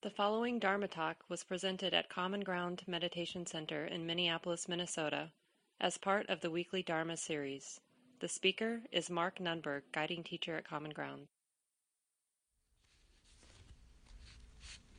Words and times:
The 0.00 0.10
following 0.10 0.60
Dharma 0.60 0.86
talk 0.86 1.24
was 1.28 1.42
presented 1.42 1.92
at 1.92 2.08
Common 2.08 2.42
Ground 2.42 2.84
Meditation 2.86 3.44
Center 3.46 3.84
in 3.84 4.06
Minneapolis, 4.06 4.68
Minnesota, 4.68 5.32
as 5.80 5.98
part 5.98 6.30
of 6.30 6.40
the 6.40 6.52
weekly 6.52 6.84
Dharma 6.84 7.16
series. 7.16 7.80
The 8.20 8.28
speaker 8.28 8.82
is 8.92 9.10
Mark 9.10 9.40
Nunberg, 9.40 9.82
guiding 9.90 10.22
teacher 10.22 10.56
at 10.56 10.68
Common 10.68 10.92
Ground. 10.92 11.26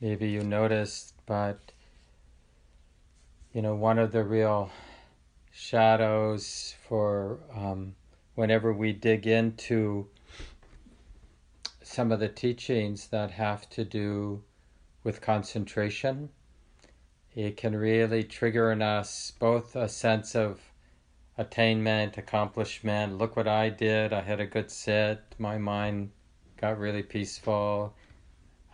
Maybe 0.02 0.28
you 0.28 0.42
noticed, 0.42 1.14
but 1.24 1.72
you 3.54 3.62
know, 3.62 3.74
one 3.74 3.98
of 3.98 4.12
the 4.12 4.22
real 4.22 4.70
shadows 5.50 6.74
for 6.86 7.38
um, 7.56 7.94
whenever 8.34 8.70
we 8.70 8.92
dig 8.92 9.26
into 9.26 10.08
some 11.82 12.12
of 12.12 12.20
the 12.20 12.28
teachings 12.28 13.06
that 13.06 13.30
have 13.30 13.66
to 13.70 13.82
do 13.82 14.42
with 15.02 15.20
concentration. 15.20 16.30
It 17.34 17.56
can 17.56 17.76
really 17.76 18.24
trigger 18.24 18.72
in 18.72 18.82
us 18.82 19.32
both 19.38 19.76
a 19.76 19.88
sense 19.88 20.34
of 20.34 20.60
attainment, 21.38 22.18
accomplishment. 22.18 23.16
Look 23.16 23.36
what 23.36 23.48
I 23.48 23.70
did. 23.70 24.12
I 24.12 24.20
had 24.20 24.40
a 24.40 24.46
good 24.46 24.70
sit. 24.70 25.22
My 25.38 25.56
mind 25.56 26.10
got 26.56 26.78
really 26.78 27.02
peaceful. 27.02 27.94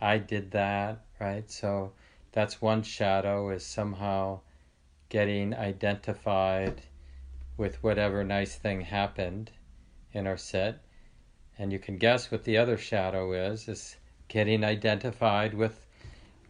I 0.01 0.17
did 0.17 0.51
that, 0.51 1.05
right? 1.19 1.49
So 1.49 1.93
that's 2.33 2.61
one 2.61 2.83
shadow 2.83 3.49
is 3.49 3.65
somehow 3.65 4.41
getting 5.09 5.55
identified 5.55 6.81
with 7.55 7.81
whatever 7.81 8.23
nice 8.23 8.55
thing 8.55 8.81
happened 8.81 9.51
in 10.11 10.27
our 10.27 10.37
sit. 10.37 10.79
And 11.57 11.71
you 11.71 11.79
can 11.79 11.97
guess 11.97 12.29
what 12.29 12.43
the 12.43 12.57
other 12.57 12.77
shadow 12.77 13.31
is, 13.33 13.67
is 13.67 13.95
getting 14.27 14.63
identified 14.63 15.53
with 15.53 15.86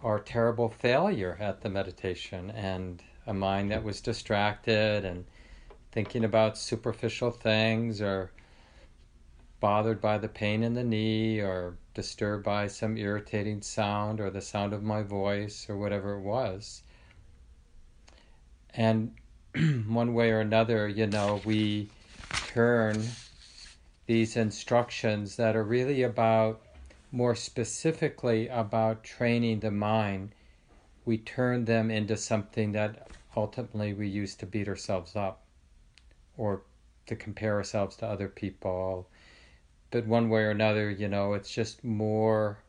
our 0.03 0.19
terrible 0.19 0.69
failure 0.69 1.37
at 1.39 1.61
the 1.61 1.69
meditation 1.69 2.51
and 2.51 3.01
a 3.25 3.33
mind 3.33 3.71
that 3.71 3.83
was 3.83 3.99
distracted 4.01 5.03
and 5.03 5.25
thinking 5.91 6.23
about 6.23 6.57
superficial 6.57 7.31
things 7.31 8.01
or 8.01 8.31
bothered 9.59 9.99
by 9.99 10.17
the 10.17 10.27
pain 10.27 10.63
in 10.63 10.73
the 10.73 10.83
knee 10.83 11.39
or 11.39 11.75
disturbed 11.93 12.45
by 12.45 12.67
some 12.67 12.95
irritating 12.95 13.61
sound 13.61 14.19
or 14.19 14.29
the 14.29 14.41
sound 14.41 14.73
of 14.73 14.83
my 14.83 15.01
voice 15.01 15.67
or 15.67 15.75
whatever 15.77 16.13
it 16.13 16.21
was. 16.21 16.83
And 18.75 19.15
one 19.87 20.13
way 20.13 20.29
or 20.29 20.39
another, 20.39 20.87
you 20.87 21.07
know, 21.07 21.41
we 21.43 21.89
turn 22.47 23.03
these 24.05 24.37
instructions 24.37 25.35
that 25.37 25.55
are 25.55 25.63
really 25.63 26.03
about 26.03 26.61
more 27.11 27.35
specifically 27.35 28.47
about 28.47 29.03
training 29.03 29.59
the 29.61 29.71
mind, 29.71 30.31
we 31.05 31.17
turn 31.17 31.65
them 31.65 31.89
into 31.89 32.17
something 32.17 32.73
that 32.73 33.07
ultimately 33.35 33.93
we 33.93 34.07
use 34.07 34.35
to 34.35 34.45
beat 34.45 34.67
ourselves 34.67 35.15
up 35.15 35.43
or 36.37 36.63
to 37.05 37.15
compare 37.15 37.55
ourselves 37.55 37.95
to 37.95 38.05
other 38.05 38.27
people. 38.27 39.07
But 39.89 40.05
one 40.05 40.29
way 40.29 40.41
or 40.41 40.51
another, 40.51 40.89
you 40.89 41.07
know, 41.07 41.33
it's 41.33 41.49
just 41.49 41.83
more 41.83 42.59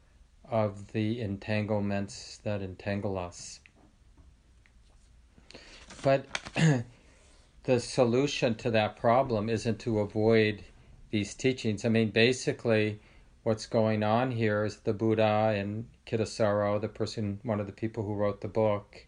of 0.48 0.92
the 0.92 1.20
entanglements 1.20 2.39
that 2.45 2.62
entangle 2.62 3.19
us. 3.19 3.61
But 6.02 6.27
the 7.64 7.80
solution 7.80 8.55
to 8.56 8.70
that 8.70 8.97
problem 8.97 9.48
isn't 9.48 9.80
to 9.80 9.98
avoid 9.98 10.64
these 11.11 11.34
teachings. 11.34 11.84
I 11.84 11.89
mean, 11.89 12.11
basically, 12.11 13.00
what's 13.49 13.65
going 13.65 14.03
on 14.03 14.31
here 14.31 14.63
is 14.63 14.77
the 14.81 14.93
Buddha 14.93 15.55
and 15.57 15.87
Kittisaro, 16.07 16.79
the 16.79 16.87
person, 16.87 17.41
one 17.45 17.61
of 17.61 17.67
the 17.67 17.73
people 17.73 18.05
who 18.05 18.13
wrote 18.13 18.43
the 18.43 18.47
book, 18.47 19.07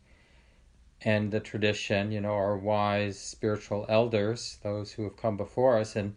and 1.02 1.30
the 1.30 1.40
tradition, 1.40 2.10
you 2.10 2.22
know, 2.22 2.32
our 2.32 2.56
wise 2.56 3.18
spiritual 3.18 3.84
elders, 3.86 4.56
those 4.62 4.92
who 4.92 5.04
have 5.04 5.18
come 5.18 5.36
before 5.36 5.76
us 5.76 5.94
and 5.94 6.16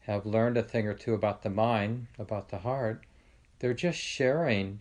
have 0.00 0.24
learned 0.24 0.56
a 0.56 0.62
thing 0.62 0.86
or 0.86 0.94
two 0.94 1.12
about 1.12 1.42
the 1.42 1.50
mind, 1.50 2.06
about 2.18 2.48
the 2.48 2.56
heart, 2.56 3.04
they're 3.58 3.74
just 3.74 3.98
sharing 3.98 4.80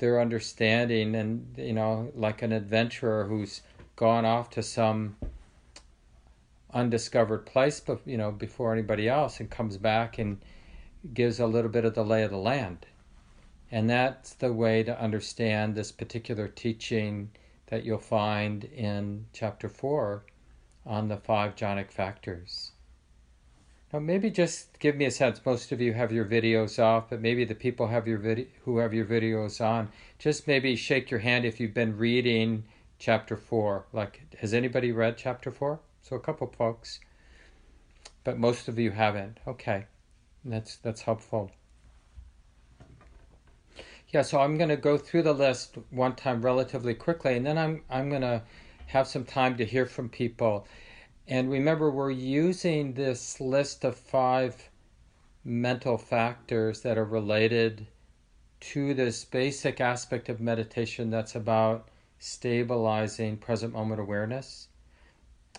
their 0.00 0.20
understanding 0.20 1.14
and, 1.14 1.54
you 1.56 1.74
know, 1.74 2.10
like 2.16 2.42
an 2.42 2.50
adventurer 2.50 3.28
who's 3.28 3.62
gone 3.94 4.24
off 4.24 4.50
to 4.50 4.64
some 4.64 5.14
undiscovered 6.74 7.46
place, 7.46 7.78
but 7.78 8.00
you 8.04 8.18
know, 8.18 8.32
before 8.32 8.72
anybody 8.72 9.08
else, 9.08 9.38
and 9.38 9.48
comes 9.48 9.76
back 9.76 10.18
and 10.18 10.40
gives 11.14 11.40
a 11.40 11.46
little 11.46 11.70
bit 11.70 11.84
of 11.84 11.94
the 11.94 12.04
lay 12.04 12.22
of 12.22 12.30
the 12.30 12.36
land. 12.36 12.86
And 13.70 13.88
that's 13.88 14.34
the 14.34 14.52
way 14.52 14.82
to 14.82 15.00
understand 15.00 15.74
this 15.74 15.92
particular 15.92 16.46
teaching 16.46 17.30
that 17.66 17.84
you'll 17.84 17.98
find 17.98 18.64
in 18.64 19.26
chapter 19.32 19.68
4 19.68 20.24
on 20.84 21.08
the 21.08 21.16
five 21.16 21.56
jhanic 21.56 21.90
factors. 21.90 22.72
Now, 23.92 23.98
maybe 23.98 24.30
just 24.30 24.78
give 24.78 24.96
me 24.96 25.04
a 25.06 25.10
sense. 25.10 25.40
Most 25.44 25.72
of 25.72 25.80
you 25.80 25.92
have 25.92 26.12
your 26.12 26.24
videos 26.24 26.82
off, 26.82 27.10
but 27.10 27.20
maybe 27.20 27.44
the 27.44 27.54
people 27.54 27.86
have 27.88 28.06
your 28.06 28.18
vid- 28.18 28.48
who 28.64 28.78
have 28.78 28.94
your 28.94 29.04
videos 29.04 29.64
on, 29.64 29.90
just 30.18 30.46
maybe 30.46 30.76
shake 30.76 31.10
your 31.10 31.20
hand 31.20 31.44
if 31.44 31.60
you've 31.60 31.74
been 31.74 31.96
reading 31.96 32.64
chapter 32.98 33.36
4. 33.36 33.86
Like, 33.92 34.34
has 34.38 34.54
anybody 34.54 34.92
read 34.92 35.16
chapter 35.18 35.50
4? 35.50 35.80
So, 36.02 36.16
a 36.16 36.20
couple 36.20 36.46
folks, 36.46 37.00
but 38.24 38.38
most 38.38 38.68
of 38.68 38.78
you 38.78 38.90
haven't. 38.90 39.38
Okay. 39.46 39.86
That's 40.44 40.76
that's 40.76 41.02
helpful. 41.02 41.50
Yeah, 44.08 44.22
so 44.22 44.40
I'm 44.40 44.58
going 44.58 44.68
to 44.68 44.76
go 44.76 44.98
through 44.98 45.22
the 45.22 45.32
list 45.32 45.78
one 45.90 46.16
time 46.16 46.42
relatively 46.42 46.94
quickly, 46.94 47.36
and 47.36 47.46
then 47.46 47.56
I'm 47.56 47.82
I'm 47.88 48.10
going 48.10 48.22
to 48.22 48.42
have 48.86 49.06
some 49.06 49.24
time 49.24 49.56
to 49.56 49.64
hear 49.64 49.86
from 49.86 50.08
people. 50.08 50.66
And 51.28 51.50
remember, 51.50 51.90
we're 51.90 52.10
using 52.10 52.92
this 52.92 53.40
list 53.40 53.84
of 53.84 53.96
five 53.96 54.68
mental 55.44 55.96
factors 55.96 56.82
that 56.82 56.98
are 56.98 57.04
related 57.04 57.86
to 58.60 58.94
this 58.94 59.24
basic 59.24 59.80
aspect 59.80 60.28
of 60.28 60.40
meditation 60.40 61.10
that's 61.10 61.34
about 61.34 61.88
stabilizing 62.18 63.36
present 63.36 63.72
moment 63.72 64.00
awareness. 64.00 64.68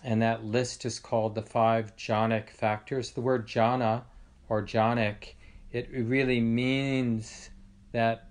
And 0.02 0.22
that 0.22 0.44
list 0.44 0.84
is 0.84 0.98
called 0.98 1.34
the 1.34 1.42
five 1.42 1.96
jhanic 1.96 2.50
factors. 2.50 3.10
The 3.10 3.20
word 3.20 3.46
jhana 3.46 4.04
or 4.48 4.62
jhanic, 4.62 5.34
it 5.72 5.88
really 5.92 6.40
means 6.40 7.50
that 7.92 8.28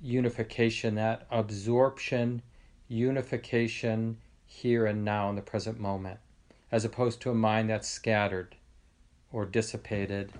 unification, 0.00 0.96
that 0.96 1.26
absorption, 1.30 2.42
unification 2.88 4.16
here 4.44 4.86
and 4.86 5.04
now 5.04 5.30
in 5.30 5.36
the 5.36 5.42
present 5.42 5.78
moment, 5.78 6.18
as 6.70 6.84
opposed 6.84 7.20
to 7.20 7.30
a 7.30 7.34
mind 7.34 7.70
that's 7.70 7.88
scattered 7.88 8.56
or 9.32 9.46
dissipated 9.46 10.32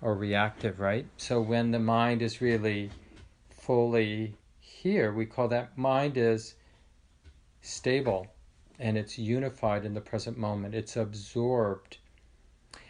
or 0.00 0.14
reactive, 0.14 0.80
right? 0.80 1.06
So 1.16 1.40
when 1.40 1.70
the 1.70 1.78
mind 1.78 2.22
is 2.22 2.40
really 2.40 2.90
fully 3.50 4.34
here, 4.60 5.12
we 5.12 5.26
call 5.26 5.48
that 5.48 5.76
mind 5.76 6.16
is 6.16 6.54
stable 7.60 8.26
and 8.78 8.96
it's 8.96 9.18
unified 9.18 9.84
in 9.84 9.94
the 9.94 10.00
present 10.00 10.38
moment. 10.38 10.74
It's 10.74 10.96
absorbed 10.96 11.98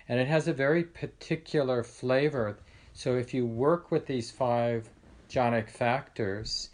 and 0.09 0.19
it 0.19 0.27
has 0.27 0.49
a 0.49 0.53
very 0.53 0.83
particular 0.83 1.85
flavor. 1.85 2.59
So 2.93 3.17
if 3.17 3.35
you 3.35 3.47
work 3.47 3.91
with 3.91 4.07
these 4.07 4.31
five 4.31 4.89
jhanic 5.29 5.69
factors, 5.69 6.71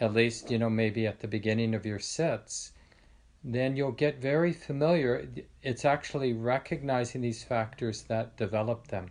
at 0.00 0.14
least 0.14 0.50
you 0.50 0.58
know 0.58 0.70
maybe 0.70 1.06
at 1.06 1.20
the 1.20 1.28
beginning 1.28 1.74
of 1.74 1.84
your 1.84 1.98
sets, 1.98 2.72
then 3.44 3.76
you'll 3.76 3.92
get 3.92 4.22
very 4.22 4.52
familiar. 4.52 5.28
It's 5.62 5.84
actually 5.84 6.32
recognizing 6.32 7.20
these 7.20 7.44
factors 7.44 8.02
that 8.04 8.36
develop 8.36 8.88
them. 8.88 9.10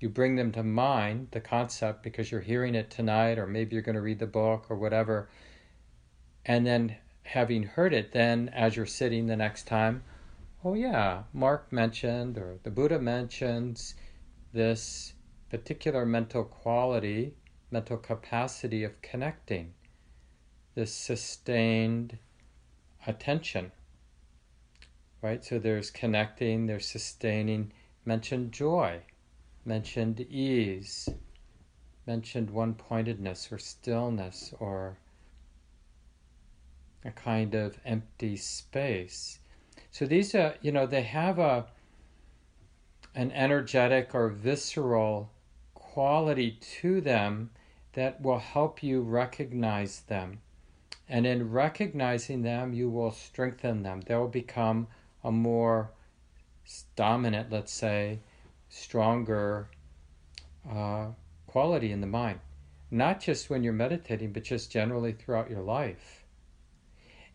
You 0.00 0.08
bring 0.08 0.36
them 0.36 0.52
to 0.52 0.62
mind, 0.62 1.28
the 1.32 1.40
concept, 1.40 2.04
because 2.04 2.30
you're 2.30 2.40
hearing 2.40 2.76
it 2.76 2.90
tonight, 2.90 3.38
or 3.38 3.46
maybe 3.48 3.74
you're 3.74 3.82
going 3.82 3.96
to 3.96 4.00
read 4.00 4.20
the 4.20 4.26
book 4.26 4.66
or 4.70 4.76
whatever. 4.76 5.28
And 6.44 6.64
then, 6.64 6.96
having 7.24 7.64
heard 7.64 7.92
it, 7.92 8.12
then 8.12 8.48
as 8.50 8.76
you're 8.76 8.86
sitting 8.86 9.26
the 9.26 9.36
next 9.36 9.66
time, 9.66 10.04
oh 10.64 10.74
yeah, 10.74 11.22
Mark 11.32 11.72
mentioned 11.72 12.36
or 12.36 12.58
the 12.62 12.70
Buddha 12.70 12.98
mentions 12.98 13.94
this 14.52 15.12
particular 15.50 16.04
mental 16.04 16.44
quality, 16.44 17.34
mental 17.70 17.96
capacity 17.96 18.84
of 18.84 19.00
connecting, 19.02 19.74
this 20.74 20.92
sustained 20.92 22.18
attention. 23.06 23.72
Right? 25.22 25.44
So 25.44 25.58
there's 25.58 25.90
connecting, 25.90 26.66
there's 26.66 26.86
sustaining, 26.86 27.72
mentioned 28.04 28.52
joy, 28.52 29.00
mentioned 29.64 30.20
ease, 30.20 31.08
mentioned 32.06 32.50
one 32.50 32.74
pointedness 32.74 33.50
or 33.50 33.58
stillness 33.58 34.54
or 34.60 34.96
a 37.04 37.10
kind 37.10 37.54
of 37.54 37.78
empty 37.84 38.36
space. 38.36 39.38
So 39.90 40.06
these 40.06 40.34
are, 40.34 40.54
you 40.60 40.72
know, 40.72 40.86
they 40.86 41.02
have 41.02 41.38
a 41.38 41.66
an 43.14 43.32
energetic 43.32 44.14
or 44.14 44.28
visceral 44.28 45.32
quality 45.74 46.52
to 46.60 47.00
them 47.00 47.50
that 47.94 48.20
will 48.20 48.38
help 48.38 48.82
you 48.82 49.00
recognize 49.00 50.00
them. 50.02 50.40
And 51.08 51.26
in 51.26 51.50
recognizing 51.50 52.42
them, 52.42 52.72
you 52.72 52.88
will 52.88 53.10
strengthen 53.10 53.82
them. 53.82 54.02
They 54.02 54.14
will 54.14 54.28
become 54.28 54.86
a 55.24 55.32
more 55.32 55.90
dominant, 56.94 57.50
let's 57.50 57.72
say, 57.72 58.20
stronger 58.68 59.68
uh, 60.70 61.06
quality 61.46 61.90
in 61.90 62.00
the 62.00 62.06
mind. 62.06 62.40
Not 62.90 63.20
just 63.20 63.50
when 63.50 63.62
you're 63.62 63.72
meditating, 63.72 64.32
but 64.32 64.44
just 64.44 64.70
generally 64.70 65.12
throughout 65.12 65.50
your 65.50 65.62
life. 65.62 66.17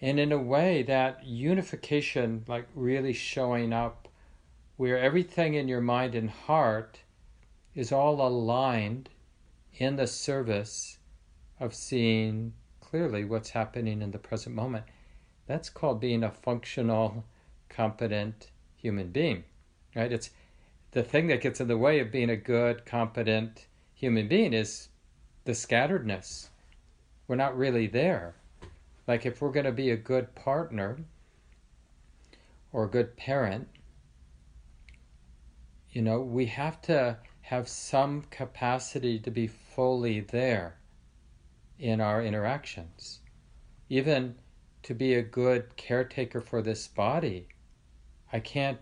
And 0.04 0.20
in 0.20 0.34
a 0.34 0.38
way, 0.38 0.84
that 0.84 1.24
unification, 1.24 2.44
like 2.46 2.68
really 2.76 3.14
showing 3.14 3.72
up 3.72 4.10
where 4.76 5.00
everything 5.00 5.54
in 5.54 5.70
your 5.70 5.80
mind 5.80 6.14
and 6.14 6.30
heart 6.30 7.00
is 7.74 7.94
all 7.94 8.20
aligned 8.20 9.08
in 9.78 9.96
the 9.96 10.06
service 10.06 10.98
of 11.58 11.74
seeing 11.74 12.52
clearly 12.82 13.24
what's 13.24 13.52
happening 13.52 14.02
in 14.02 14.12
the 14.12 14.18
present 14.20 14.54
moment. 14.54 14.84
That's 15.48 15.70
called 15.70 16.02
being 16.02 16.22
a 16.22 16.32
functional, 16.32 17.24
competent 17.70 18.52
human 18.76 19.08
being, 19.08 19.46
right? 19.96 20.12
It's 20.12 20.32
the 20.92 21.04
thing 21.04 21.28
that 21.28 21.40
gets 21.40 21.62
in 21.62 21.70
the 21.70 21.78
way 21.78 22.00
of 22.00 22.12
being 22.12 22.30
a 22.30 22.36
good, 22.36 22.86
competent 22.86 23.68
human 23.94 24.28
being 24.28 24.52
is 24.52 24.90
the 25.46 25.54
scatteredness. 25.54 26.50
We're 27.26 27.38
not 27.38 27.58
really 27.58 27.88
there. 27.88 28.36
Like 29.08 29.26
if 29.26 29.42
we're 29.42 29.52
going 29.52 29.66
to 29.66 29.72
be 29.72 29.92
a 29.92 29.98
good 29.98 30.34
partner 30.36 31.00
or 32.72 32.86
a 32.86 32.90
good 32.90 33.18
parent, 33.18 33.68
you 35.92 36.02
know, 36.02 36.22
we 36.22 36.46
have 36.48 36.82
to 36.84 37.18
have 37.42 37.68
some 37.68 38.24
capacity 38.32 39.20
to 39.20 39.30
be 39.30 39.48
fully 39.48 40.22
there 40.22 40.78
in 41.78 42.00
our 42.00 42.24
interactions. 42.24 43.20
Even 43.90 44.36
to 44.84 44.94
be 44.94 45.14
a 45.14 45.22
good 45.22 45.76
caretaker 45.76 46.42
for 46.42 46.62
this 46.62 46.88
body, 46.88 47.48
I 48.32 48.40
can't 48.40 48.80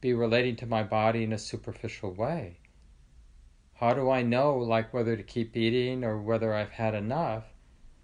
be 0.00 0.14
relating 0.14 0.56
to 0.56 0.66
my 0.66 0.82
body 0.82 1.24
in 1.24 1.32
a 1.32 1.38
superficial 1.38 2.12
way. 2.12 2.58
How 3.74 3.94
do 3.94 4.10
I 4.10 4.22
know, 4.22 4.56
like, 4.56 4.92
whether 4.92 5.16
to 5.16 5.22
keep 5.22 5.56
eating 5.56 6.02
or 6.02 6.20
whether 6.20 6.52
I've 6.54 6.70
had 6.70 6.94
enough 6.94 7.44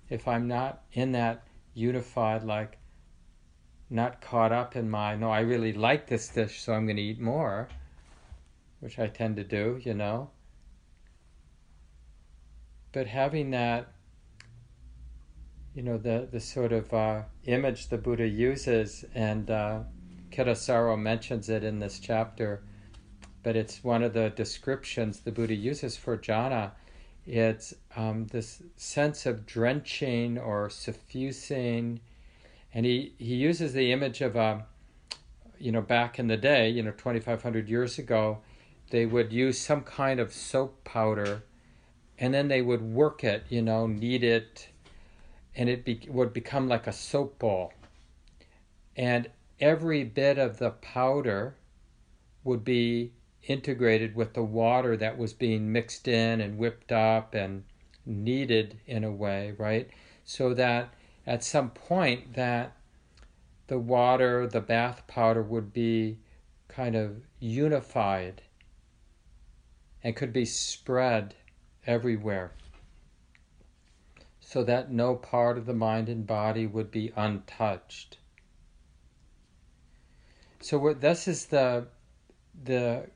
if 0.08 0.28
I'm 0.28 0.46
not 0.46 0.82
in 0.92 1.12
that 1.12 1.42
unified, 1.74 2.44
like, 2.44 2.78
not 3.90 4.20
caught 4.20 4.52
up 4.52 4.76
in 4.76 4.88
my, 4.90 5.14
no, 5.14 5.30
I 5.30 5.40
really 5.40 5.72
like 5.72 6.06
this 6.06 6.28
dish, 6.28 6.60
so 6.60 6.72
I'm 6.72 6.86
going 6.86 6.96
to 6.96 7.02
eat 7.02 7.20
more, 7.20 7.68
which 8.80 8.98
I 8.98 9.08
tend 9.08 9.36
to 9.36 9.44
do, 9.44 9.80
you 9.84 9.94
know? 9.94 10.30
But 12.92 13.06
having 13.06 13.50
that, 13.50 13.92
you 15.74 15.82
know, 15.82 15.98
the, 15.98 16.28
the 16.30 16.40
sort 16.40 16.72
of 16.72 16.92
uh, 16.94 17.22
image 17.44 17.88
the 17.88 17.98
Buddha 17.98 18.26
uses, 18.26 19.04
and 19.14 19.50
uh, 19.50 19.80
Kittisaro 20.30 20.98
mentions 20.98 21.48
it 21.48 21.64
in 21.64 21.80
this 21.80 21.98
chapter 21.98 22.62
but 23.44 23.54
it's 23.54 23.84
one 23.84 24.02
of 24.02 24.14
the 24.14 24.30
descriptions 24.30 25.20
the 25.20 25.30
Buddha 25.30 25.54
uses 25.54 25.96
for 25.96 26.16
jhana. 26.16 26.72
It's 27.26 27.74
um, 27.96 28.26
this 28.26 28.62
sense 28.76 29.24
of 29.24 29.46
drenching 29.46 30.38
or 30.38 30.68
suffusing, 30.68 32.00
and 32.72 32.84
he, 32.84 33.14
he 33.18 33.34
uses 33.36 33.72
the 33.72 33.92
image 33.92 34.20
of 34.20 34.36
a, 34.36 34.66
you 35.58 35.72
know, 35.72 35.80
back 35.80 36.18
in 36.18 36.26
the 36.26 36.36
day, 36.36 36.68
you 36.68 36.82
know, 36.82 36.90
2,500 36.90 37.68
years 37.68 37.98
ago, 37.98 38.38
they 38.90 39.06
would 39.06 39.32
use 39.32 39.58
some 39.58 39.82
kind 39.82 40.20
of 40.20 40.32
soap 40.32 40.84
powder, 40.84 41.44
and 42.18 42.34
then 42.34 42.48
they 42.48 42.60
would 42.60 42.82
work 42.82 43.24
it, 43.24 43.44
you 43.48 43.62
know, 43.62 43.86
knead 43.86 44.22
it, 44.22 44.68
and 45.56 45.68
it 45.68 45.84
be, 45.84 46.06
would 46.08 46.32
become 46.32 46.68
like 46.68 46.86
a 46.86 46.92
soap 46.92 47.38
ball. 47.38 47.72
And 48.96 49.30
every 49.58 50.04
bit 50.04 50.36
of 50.36 50.58
the 50.58 50.70
powder 50.70 51.54
would 52.44 52.64
be 52.64 53.12
integrated 53.46 54.14
with 54.14 54.34
the 54.34 54.42
water 54.42 54.96
that 54.96 55.18
was 55.18 55.32
being 55.32 55.72
mixed 55.72 56.08
in 56.08 56.40
and 56.40 56.58
whipped 56.58 56.92
up 56.92 57.34
and 57.34 57.64
kneaded 58.06 58.78
in 58.86 59.04
a 59.04 59.12
way, 59.12 59.54
right? 59.58 59.90
So 60.24 60.54
that 60.54 60.94
at 61.26 61.44
some 61.44 61.70
point 61.70 62.34
that 62.34 62.76
the 63.66 63.78
water, 63.78 64.46
the 64.46 64.60
bath 64.60 65.06
powder 65.06 65.42
would 65.42 65.72
be 65.72 66.18
kind 66.68 66.96
of 66.96 67.22
unified 67.38 68.42
and 70.02 70.16
could 70.16 70.32
be 70.32 70.44
spread 70.44 71.34
everywhere 71.86 72.52
so 74.40 74.62
that 74.62 74.92
no 74.92 75.14
part 75.16 75.58
of 75.58 75.66
the 75.66 75.74
mind 75.74 76.08
and 76.08 76.26
body 76.26 76.66
would 76.66 76.90
be 76.90 77.12
untouched. 77.16 78.18
So 80.60 80.94
this 80.94 81.26
is 81.26 81.46
the 81.46 81.86
the 82.62 83.08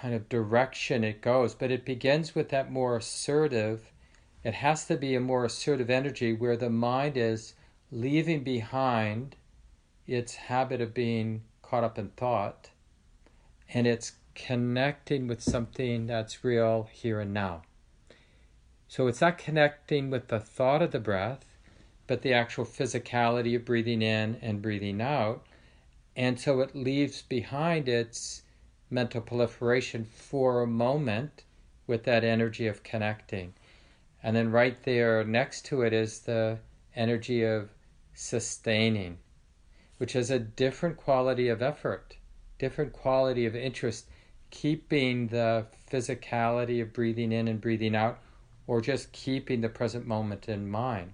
kind 0.00 0.14
of 0.14 0.28
direction 0.28 1.04
it 1.04 1.20
goes, 1.20 1.54
but 1.54 1.70
it 1.70 1.84
begins 1.84 2.34
with 2.34 2.48
that 2.50 2.70
more 2.70 2.96
assertive. 2.96 3.90
It 4.44 4.54
has 4.54 4.86
to 4.86 4.96
be 4.96 5.14
a 5.14 5.20
more 5.20 5.44
assertive 5.44 5.90
energy 5.90 6.32
where 6.32 6.56
the 6.56 6.70
mind 6.70 7.16
is 7.16 7.54
leaving 7.90 8.44
behind 8.44 9.36
its 10.06 10.34
habit 10.34 10.80
of 10.80 10.94
being 10.94 11.42
caught 11.62 11.84
up 11.84 11.98
in 11.98 12.08
thought 12.10 12.70
and 13.68 13.86
it's 13.86 14.12
connecting 14.34 15.26
with 15.26 15.42
something 15.42 16.06
that's 16.06 16.44
real 16.44 16.88
here 16.92 17.20
and 17.20 17.34
now. 17.34 17.62
So 18.86 19.06
it's 19.06 19.20
not 19.20 19.36
connecting 19.36 20.10
with 20.10 20.28
the 20.28 20.40
thought 20.40 20.80
of 20.80 20.92
the 20.92 21.00
breath, 21.00 21.44
but 22.06 22.22
the 22.22 22.32
actual 22.32 22.64
physicality 22.64 23.54
of 23.56 23.66
breathing 23.66 24.00
in 24.00 24.38
and 24.40 24.62
breathing 24.62 25.02
out. 25.02 25.44
And 26.16 26.40
so 26.40 26.60
it 26.60 26.74
leaves 26.74 27.22
behind 27.22 27.88
its 27.88 28.42
mental 28.90 29.20
proliferation 29.20 30.04
for 30.04 30.62
a 30.62 30.66
moment 30.66 31.44
with 31.86 32.04
that 32.04 32.24
energy 32.24 32.66
of 32.66 32.82
connecting. 32.82 33.54
And 34.22 34.34
then 34.34 34.50
right 34.50 34.82
there 34.84 35.24
next 35.24 35.64
to 35.66 35.82
it 35.82 35.92
is 35.92 36.20
the 36.20 36.58
energy 36.94 37.44
of 37.44 37.70
sustaining, 38.14 39.18
which 39.98 40.12
has 40.14 40.30
a 40.30 40.38
different 40.38 40.96
quality 40.96 41.48
of 41.48 41.62
effort, 41.62 42.16
different 42.58 42.92
quality 42.92 43.46
of 43.46 43.54
interest, 43.54 44.06
keeping 44.50 45.28
the 45.28 45.66
physicality 45.90 46.82
of 46.82 46.92
breathing 46.92 47.32
in 47.32 47.48
and 47.48 47.60
breathing 47.60 47.94
out, 47.94 48.18
or 48.66 48.80
just 48.80 49.12
keeping 49.12 49.60
the 49.60 49.68
present 49.68 50.06
moment 50.06 50.48
in 50.48 50.68
mind. 50.68 51.12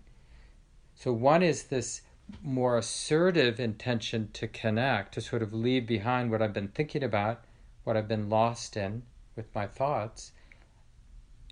So 0.95 1.13
one 1.13 1.43
is 1.43 1.65
this 1.65 2.03
more 2.43 2.79
assertive 2.79 3.61
intention 3.61 4.31
to 4.33 4.49
connect, 4.49 5.15
to 5.15 5.21
sort 5.21 5.43
of 5.43 5.53
leave 5.53 5.87
behind 5.87 6.31
what 6.31 6.41
I've 6.41 6.55
been 6.55 6.69
thinking 6.69 7.03
about 7.03 7.45
what 7.85 7.97
I've 7.97 8.09
been 8.09 8.29
lost 8.29 8.77
in 8.77 9.03
with 9.37 9.55
my 9.55 9.67
thoughts 9.67 10.33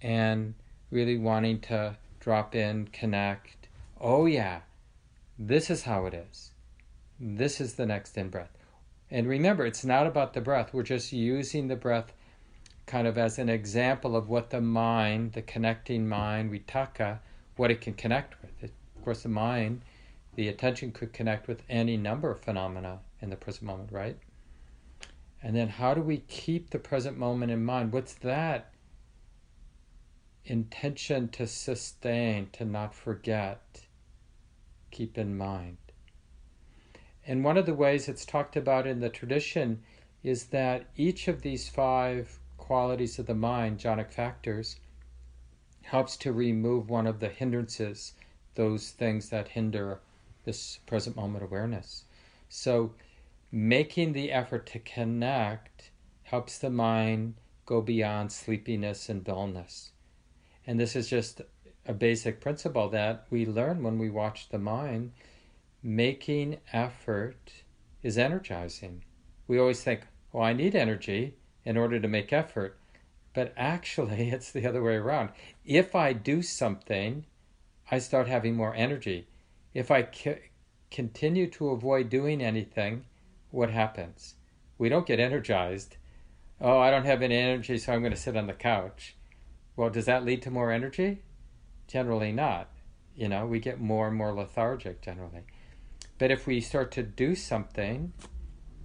and 0.02 0.54
really 0.90 1.16
wanting 1.16 1.60
to 1.60 1.96
drop 2.20 2.54
in, 2.54 2.88
connect. 2.88 3.68
Oh, 4.00 4.26
yeah, 4.26 4.60
this 5.38 5.70
is 5.70 5.84
how 5.84 6.06
it 6.06 6.14
is. 6.14 6.50
This 7.20 7.60
is 7.60 7.74
the 7.74 7.86
next 7.86 8.16
in 8.18 8.28
breath. 8.28 8.56
And 9.10 9.28
remember, 9.28 9.66
it's 9.66 9.84
not 9.84 10.06
about 10.06 10.32
the 10.32 10.40
breath. 10.40 10.72
We're 10.72 10.82
just 10.82 11.12
using 11.12 11.68
the 11.68 11.76
breath 11.76 12.12
kind 12.86 13.06
of 13.06 13.16
as 13.16 13.38
an 13.38 13.48
example 13.48 14.16
of 14.16 14.28
what 14.28 14.50
the 14.50 14.60
mind, 14.60 15.32
the 15.32 15.42
connecting 15.42 16.08
mind, 16.08 16.50
vitakka, 16.50 17.18
what 17.56 17.70
it 17.70 17.80
can 17.80 17.94
connect 17.94 18.40
with. 18.42 18.50
It, 18.62 18.72
of 18.96 19.04
course, 19.04 19.22
the 19.22 19.28
mind, 19.28 19.82
the 20.34 20.48
attention 20.48 20.92
could 20.92 21.12
connect 21.12 21.46
with 21.46 21.62
any 21.68 21.96
number 21.96 22.30
of 22.30 22.40
phenomena 22.40 23.00
in 23.20 23.30
the 23.30 23.36
present 23.36 23.64
moment, 23.64 23.92
right? 23.92 24.16
And 25.42 25.56
then 25.56 25.68
how 25.68 25.92
do 25.94 26.00
we 26.00 26.18
keep 26.18 26.70
the 26.70 26.78
present 26.78 27.18
moment 27.18 27.50
in 27.50 27.64
mind? 27.64 27.92
What's 27.92 28.14
that 28.14 28.72
intention 30.44 31.28
to 31.30 31.46
sustain, 31.46 32.48
to 32.52 32.64
not 32.64 32.94
forget, 32.94 33.82
keep 34.90 35.18
in 35.18 35.36
mind? 35.36 35.78
And 37.26 37.44
one 37.44 37.56
of 37.56 37.66
the 37.66 37.74
ways 37.74 38.08
it's 38.08 38.24
talked 38.24 38.56
about 38.56 38.86
in 38.86 39.00
the 39.00 39.08
tradition 39.08 39.82
is 40.22 40.46
that 40.46 40.86
each 40.96 41.26
of 41.26 41.42
these 41.42 41.68
five 41.68 42.38
qualities 42.56 43.18
of 43.18 43.26
the 43.26 43.34
mind, 43.34 43.78
jhanic 43.78 44.12
factors, 44.12 44.76
helps 45.82 46.16
to 46.16 46.32
remove 46.32 46.88
one 46.88 47.06
of 47.06 47.18
the 47.18 47.28
hindrances, 47.28 48.14
those 48.54 48.90
things 48.90 49.30
that 49.30 49.48
hinder 49.48 49.98
this 50.44 50.78
present 50.86 51.16
moment 51.16 51.44
awareness. 51.44 52.04
So 52.48 52.92
making 53.52 54.14
the 54.14 54.32
effort 54.32 54.66
to 54.66 54.78
connect 54.78 55.90
helps 56.22 56.56
the 56.56 56.70
mind 56.70 57.34
go 57.66 57.82
beyond 57.82 58.32
sleepiness 58.32 59.10
and 59.10 59.22
dullness. 59.22 59.92
And 60.66 60.80
this 60.80 60.96
is 60.96 61.10
just 61.10 61.42
a 61.84 61.92
basic 61.92 62.40
principle 62.40 62.88
that 62.88 63.26
we 63.28 63.44
learn 63.44 63.82
when 63.82 63.98
we 63.98 64.08
watch 64.08 64.48
the 64.48 64.58
mind. 64.58 65.12
Making 65.82 66.58
effort 66.72 67.52
is 68.02 68.16
energizing. 68.16 69.04
We 69.46 69.58
always 69.58 69.82
think, 69.82 70.06
oh, 70.32 70.40
I 70.40 70.54
need 70.54 70.74
energy 70.74 71.34
in 71.64 71.76
order 71.76 72.00
to 72.00 72.08
make 72.08 72.32
effort. 72.32 72.78
But 73.34 73.52
actually, 73.56 74.30
it's 74.30 74.50
the 74.50 74.66
other 74.66 74.82
way 74.82 74.94
around. 74.94 75.30
If 75.66 75.94
I 75.94 76.14
do 76.14 76.40
something, 76.40 77.26
I 77.90 77.98
start 77.98 78.28
having 78.28 78.56
more 78.56 78.74
energy. 78.74 79.26
If 79.74 79.90
I 79.90 80.08
c- 80.10 80.36
continue 80.90 81.50
to 81.50 81.70
avoid 81.70 82.08
doing 82.08 82.42
anything, 82.42 83.04
what 83.52 83.70
happens? 83.70 84.34
We 84.78 84.88
don't 84.88 85.06
get 85.06 85.20
energized. 85.20 85.96
Oh, 86.60 86.80
I 86.80 86.90
don't 86.90 87.04
have 87.04 87.22
any 87.22 87.36
energy, 87.36 87.78
so 87.78 87.92
I'm 87.92 88.00
going 88.00 88.12
to 88.12 88.18
sit 88.18 88.36
on 88.36 88.48
the 88.48 88.52
couch. 88.52 89.14
Well, 89.76 89.90
does 89.90 90.06
that 90.06 90.24
lead 90.24 90.42
to 90.42 90.50
more 90.50 90.72
energy? 90.72 91.22
Generally 91.86 92.32
not. 92.32 92.68
You 93.14 93.28
know, 93.28 93.46
we 93.46 93.60
get 93.60 93.80
more 93.80 94.08
and 94.08 94.16
more 94.16 94.32
lethargic 94.32 95.02
generally. 95.02 95.42
But 96.18 96.30
if 96.30 96.46
we 96.46 96.60
start 96.60 96.90
to 96.92 97.02
do 97.02 97.34
something, 97.34 98.12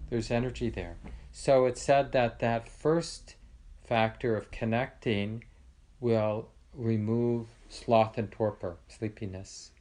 there's 0.10 0.32
energy 0.32 0.70
there. 0.70 0.98
So 1.32 1.66
it's 1.66 1.82
said 1.82 2.12
that 2.12 2.40
that 2.40 2.68
first 2.68 3.36
factor 3.86 4.36
of 4.36 4.52
connecting 4.52 5.46
will 6.00 6.50
remove 6.74 7.48
sloth 7.70 8.18
and 8.18 8.32
torpor, 8.32 8.78
sleepiness. 8.88 9.72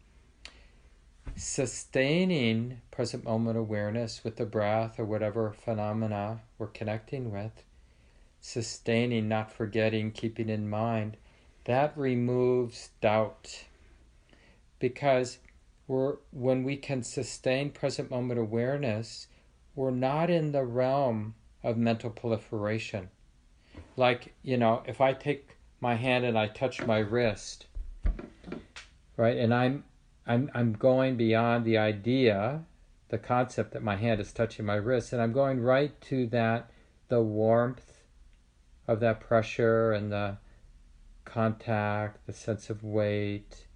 Sustaining 1.35 2.81
present 2.91 3.25
moment 3.25 3.59
awareness 3.59 4.23
with 4.23 4.37
the 4.37 4.47
breath 4.47 4.99
or 4.99 5.05
whatever 5.05 5.53
phenomena 5.53 6.41
we're 6.59 6.67
connecting 6.69 7.31
with, 7.31 7.65
sustaining, 8.41 9.29
not 9.29 9.53
forgetting, 9.53 10.13
keeping 10.13 10.49
in 10.49 10.69
mind, 10.69 11.17
that 11.65 11.97
removes 11.97 12.91
doubt. 13.01 13.65
Because 14.79 15.39
we're, 15.89 16.17
when 16.31 16.65
we 16.65 16.77
can 16.77 17.03
sustain 17.03 17.71
present 17.71 18.11
moment 18.11 18.41
awareness, 18.41 19.27
we're 19.75 19.91
not 19.91 20.31
in 20.31 20.53
the 20.53 20.65
realm 20.65 21.35
of 21.63 21.77
mental 21.77 22.11
proliferation. 22.11 23.11
Like, 23.97 24.35
you 24.43 24.57
know, 24.57 24.83
if 24.87 25.01
I 25.01 25.13
take 25.13 25.57
my 25.81 25.95
hand 25.97 26.25
and 26.25 26.39
I 26.39 26.49
touch 26.49 26.83
my 26.83 26.99
wrist, 26.99 27.67
right, 29.17 29.37
and 29.37 29.53
I'm 29.53 29.85
I'm 30.27 30.51
I'm 30.55 30.73
going 30.73 31.17
beyond 31.17 31.65
the 31.65 31.79
idea, 31.79 32.65
the 33.11 33.19
concept 33.19 33.73
that 33.73 33.83
my 33.83 33.97
hand 33.97 34.21
is 34.21 34.33
touching 34.33 34.67
my 34.67 34.75
wrist, 34.75 35.13
and 35.13 35.23
I'm 35.23 35.33
going 35.33 35.61
right 35.61 35.99
to 36.03 36.27
that 36.29 36.71
the 37.09 37.23
warmth 37.23 38.03
of 38.89 39.01
that 39.01 39.21
pressure 39.21 39.93
and 39.93 40.11
the 40.11 40.39
contact, 41.25 42.27
the 42.27 42.33
sense 42.33 42.71
of 42.71 42.83
weight. 42.83 43.67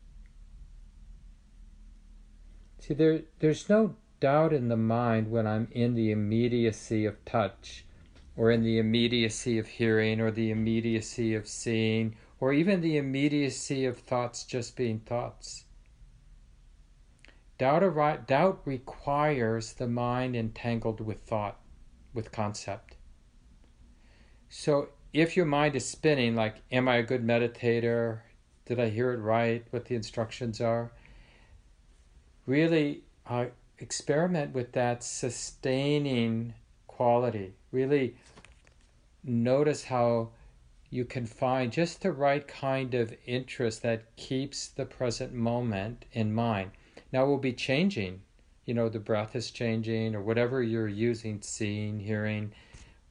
See, 2.80 2.94
there 2.94 3.22
there's 3.38 3.68
no 3.68 3.94
doubt 4.18 4.52
in 4.52 4.68
the 4.68 4.76
mind 4.76 5.30
when 5.30 5.46
I'm 5.46 5.68
in 5.70 5.94
the 5.94 6.10
immediacy 6.10 7.06
of 7.06 7.24
touch, 7.24 7.84
or 8.36 8.50
in 8.50 8.64
the 8.64 8.78
immediacy 8.78 9.58
of 9.58 9.68
hearing, 9.68 10.20
or 10.20 10.32
the 10.32 10.50
immediacy 10.50 11.34
of 11.34 11.46
seeing, 11.46 12.16
or 12.40 12.52
even 12.52 12.80
the 12.80 12.96
immediacy 12.96 13.84
of 13.84 13.98
thoughts 13.98 14.44
just 14.44 14.76
being 14.76 14.98
thoughts. 15.00 15.64
Doubt, 17.60 18.26
doubt 18.26 18.62
requires 18.64 19.74
the 19.74 19.86
mind 19.86 20.34
entangled 20.34 20.98
with 20.98 21.20
thought, 21.20 21.60
with 22.14 22.32
concept. 22.32 22.96
So 24.48 24.88
if 25.12 25.36
your 25.36 25.44
mind 25.44 25.76
is 25.76 25.84
spinning, 25.84 26.34
like, 26.34 26.62
am 26.72 26.88
I 26.88 26.96
a 26.96 27.02
good 27.02 27.22
meditator? 27.22 28.20
Did 28.64 28.80
I 28.80 28.88
hear 28.88 29.12
it 29.12 29.18
right? 29.18 29.66
What 29.72 29.84
the 29.84 29.94
instructions 29.94 30.58
are? 30.62 30.90
Really 32.46 33.02
uh, 33.26 33.48
experiment 33.78 34.54
with 34.54 34.72
that 34.72 35.04
sustaining 35.04 36.54
quality. 36.86 37.52
Really 37.72 38.16
notice 39.22 39.84
how 39.84 40.30
you 40.88 41.04
can 41.04 41.26
find 41.26 41.70
just 41.70 42.00
the 42.00 42.12
right 42.12 42.48
kind 42.48 42.94
of 42.94 43.14
interest 43.26 43.82
that 43.82 44.16
keeps 44.16 44.66
the 44.66 44.86
present 44.86 45.34
moment 45.34 46.06
in 46.12 46.32
mind. 46.32 46.70
Now 47.12 47.26
we'll 47.26 47.38
be 47.38 47.52
changing. 47.52 48.22
You 48.66 48.74
know, 48.74 48.88
the 48.88 49.00
breath 49.00 49.34
is 49.34 49.50
changing, 49.50 50.14
or 50.14 50.22
whatever 50.22 50.62
you're 50.62 50.88
using, 50.88 51.42
seeing, 51.42 51.98
hearing, 52.00 52.52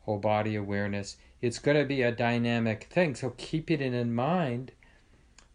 whole 0.01 0.19
body 0.19 0.55
awareness. 0.55 1.17
It's 1.41 1.59
going 1.59 1.77
to 1.77 1.85
be 1.85 2.01
a 2.01 2.11
dynamic 2.11 2.85
thing. 2.85 3.15
So 3.15 3.33
keeping 3.37 3.81
it 3.81 3.93
in 3.93 4.13
mind 4.13 4.71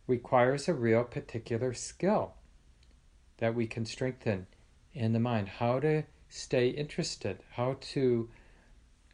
requires 0.07 0.69
a 0.69 0.75
real 0.75 1.05
particular 1.05 1.73
skill 1.73 2.35
that 3.39 3.55
we 3.55 3.67
can 3.67 3.85
strengthen 3.85 4.47
in 4.93 5.13
the 5.13 5.21
mind, 5.21 5.49
how 5.49 5.81
to 5.81 6.05
stay 6.29 6.69
interested, 6.69 7.39
how 7.53 7.77
to 7.81 8.29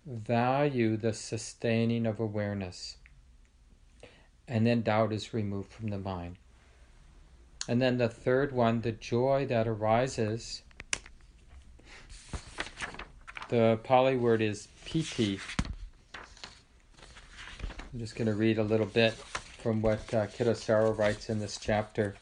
value 0.06 0.96
the 0.96 1.12
sustaining 1.12 2.06
of 2.06 2.20
awareness. 2.20 2.96
And 4.48 4.66
then 4.66 4.82
doubt 4.82 5.12
is 5.12 5.32
removed 5.32 5.72
from 5.72 5.88
the 5.88 5.98
mind. 5.98 6.36
And 7.70 7.80
then 7.80 7.98
the 7.98 8.08
third 8.08 8.50
one, 8.50 8.80
the 8.80 8.90
joy 8.90 9.46
that 9.46 9.68
arises. 9.68 10.62
The 13.48 13.78
Pali 13.84 14.16
word 14.16 14.42
is 14.42 14.66
piti. 14.84 15.38
I'm 17.92 18.00
just 18.00 18.16
going 18.16 18.26
to 18.26 18.34
read 18.34 18.58
a 18.58 18.64
little 18.64 18.86
bit 18.86 19.12
from 19.62 19.82
what 19.82 20.12
uh, 20.12 20.26
Kittisaro 20.26 20.98
writes 20.98 21.30
in 21.30 21.38
this 21.38 21.60
chapter. 21.60 22.16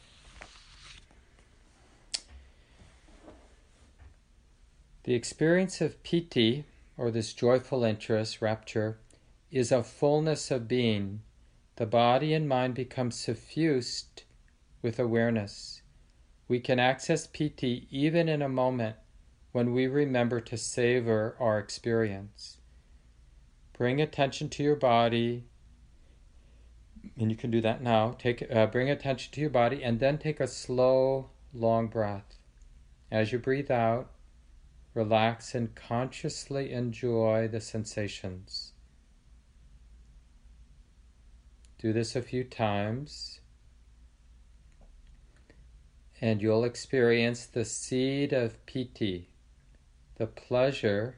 The 5.03 5.15
experience 5.15 5.81
of 5.81 6.03
piti, 6.03 6.65
or 6.95 7.09
this 7.09 7.33
joyful 7.33 7.83
interest, 7.83 8.39
rapture, 8.39 8.99
is 9.49 9.71
a 9.71 9.81
fullness 9.81 10.51
of 10.51 10.67
being. 10.67 11.21
The 11.77 11.87
body 11.87 12.35
and 12.35 12.47
mind 12.47 12.75
become 12.75 13.09
suffused 13.09 14.25
with 14.81 14.99
awareness. 14.99 15.81
We 16.47 16.59
can 16.59 16.79
access 16.79 17.27
piti 17.27 17.87
even 17.91 18.27
in 18.27 18.41
a 18.41 18.49
moment 18.49 18.95
when 19.51 19.73
we 19.73 19.87
remember 19.87 20.39
to 20.41 20.57
savor 20.57 21.35
our 21.39 21.59
experience. 21.59 22.57
Bring 23.77 24.01
attention 24.01 24.49
to 24.49 24.63
your 24.63 24.75
body, 24.75 25.45
and 27.17 27.31
you 27.31 27.37
can 27.37 27.51
do 27.51 27.61
that 27.61 27.81
now. 27.81 28.15
Take, 28.17 28.43
uh, 28.51 28.67
bring 28.67 28.89
attention 28.89 29.31
to 29.33 29.41
your 29.41 29.49
body, 29.49 29.83
and 29.83 29.99
then 29.99 30.17
take 30.17 30.39
a 30.39 30.47
slow, 30.47 31.29
long 31.53 31.87
breath. 31.87 32.37
As 33.11 33.31
you 33.31 33.39
breathe 33.39 33.71
out, 33.71 34.11
relax 34.93 35.55
and 35.55 35.73
consciously 35.75 36.71
enjoy 36.71 37.47
the 37.47 37.61
sensations. 37.61 38.73
Do 41.79 41.93
this 41.93 42.15
a 42.15 42.21
few 42.21 42.43
times, 42.43 43.38
and 46.21 46.41
you'll 46.41 46.63
experience 46.63 47.45
the 47.45 47.65
seed 47.65 48.33
of 48.33 48.65
piti, 48.65 49.29
the 50.15 50.27
pleasure 50.27 51.17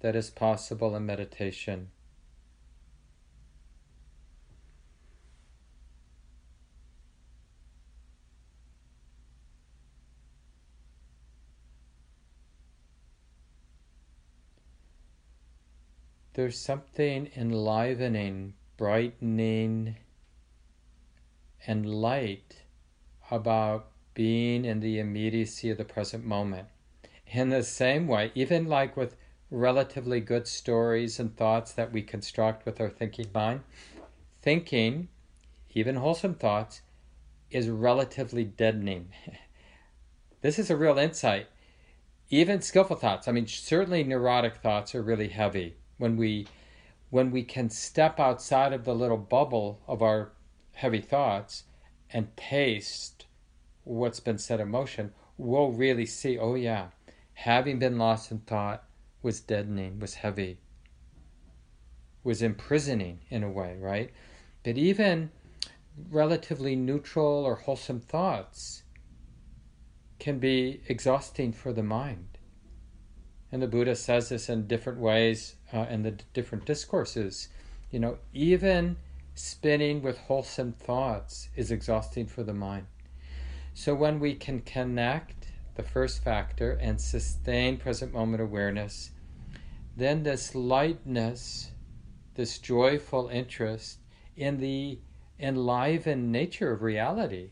that 0.00 0.16
is 0.16 0.30
possible 0.30 0.96
in 0.96 1.06
meditation. 1.06 1.88
there's 16.40 16.58
something 16.58 17.30
enlivening, 17.36 18.54
brightening, 18.78 19.94
and 21.66 21.84
light 21.84 22.62
about 23.30 23.89
being 24.20 24.66
in 24.66 24.80
the 24.80 24.98
immediacy 24.98 25.70
of 25.70 25.78
the 25.78 25.84
present 25.84 26.22
moment. 26.22 26.68
In 27.26 27.48
the 27.48 27.62
same 27.62 28.06
way, 28.06 28.30
even 28.34 28.66
like 28.66 28.94
with 28.94 29.16
relatively 29.50 30.20
good 30.20 30.46
stories 30.46 31.18
and 31.18 31.34
thoughts 31.34 31.72
that 31.72 31.90
we 31.90 32.02
construct 32.02 32.66
with 32.66 32.82
our 32.82 32.90
thinking 32.90 33.30
mind, 33.32 33.62
thinking, 34.42 35.08
even 35.70 35.96
wholesome 35.96 36.34
thoughts, 36.34 36.82
is 37.50 37.70
relatively 37.70 38.44
deadening. 38.44 39.08
this 40.42 40.58
is 40.58 40.68
a 40.68 40.76
real 40.76 40.98
insight. 40.98 41.46
Even 42.28 42.60
skillful 42.60 42.96
thoughts, 42.96 43.26
I 43.26 43.32
mean, 43.32 43.46
certainly 43.46 44.04
neurotic 44.04 44.56
thoughts 44.56 44.94
are 44.94 45.02
really 45.02 45.28
heavy 45.28 45.76
when 45.96 46.18
we 46.18 46.46
when 47.08 47.30
we 47.30 47.42
can 47.42 47.70
step 47.70 48.20
outside 48.20 48.74
of 48.74 48.84
the 48.84 48.94
little 48.94 49.16
bubble 49.16 49.80
of 49.88 50.02
our 50.02 50.32
heavy 50.74 51.00
thoughts 51.00 51.64
and 52.12 52.36
taste 52.36 53.24
what's 53.90 54.20
been 54.20 54.38
set 54.38 54.60
in 54.60 54.68
motion, 54.68 55.12
we'll 55.36 55.72
really 55.72 56.06
see, 56.06 56.38
oh 56.38 56.54
yeah, 56.54 56.88
having 57.34 57.78
been 57.78 57.98
lost 57.98 58.30
in 58.30 58.38
thought 58.38 58.84
was 59.20 59.40
deadening, 59.40 59.98
was 59.98 60.14
heavy, 60.14 60.58
was 62.22 62.40
imprisoning 62.40 63.20
in 63.30 63.42
a 63.42 63.50
way, 63.50 63.76
right? 63.80 64.12
But 64.62 64.78
even 64.78 65.30
relatively 66.10 66.76
neutral 66.76 67.44
or 67.44 67.56
wholesome 67.56 68.00
thoughts 68.00 68.84
can 70.20 70.38
be 70.38 70.82
exhausting 70.86 71.52
for 71.52 71.72
the 71.72 71.82
mind. 71.82 72.38
And 73.50 73.60
the 73.60 73.66
Buddha 73.66 73.96
says 73.96 74.28
this 74.28 74.48
in 74.48 74.68
different 74.68 75.00
ways 75.00 75.56
uh, 75.72 75.86
in 75.90 76.02
the 76.02 76.12
different 76.32 76.64
discourses. 76.64 77.48
You 77.90 77.98
know, 77.98 78.18
even 78.32 78.98
spinning 79.34 80.00
with 80.02 80.18
wholesome 80.18 80.74
thoughts 80.74 81.48
is 81.56 81.72
exhausting 81.72 82.26
for 82.26 82.44
the 82.44 82.54
mind. 82.54 82.86
So 83.74 83.94
when 83.94 84.20
we 84.20 84.34
can 84.34 84.60
connect 84.60 85.46
the 85.74 85.82
first 85.82 86.22
factor 86.22 86.72
and 86.72 87.00
sustain 87.00 87.76
present 87.76 88.12
moment 88.12 88.42
awareness, 88.42 89.10
then 89.96 90.22
this 90.22 90.54
lightness, 90.54 91.72
this 92.34 92.58
joyful 92.58 93.28
interest 93.28 93.98
in 94.36 94.58
the 94.58 94.98
enlivened 95.38 96.30
nature 96.30 96.72
of 96.72 96.82
reality, 96.82 97.50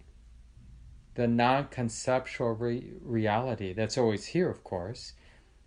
the 1.14 1.26
non 1.26 1.66
conceptual 1.68 2.52
re- 2.52 2.92
reality 3.02 3.72
that's 3.72 3.98
always 3.98 4.26
here, 4.26 4.48
of 4.48 4.62
course, 4.62 5.14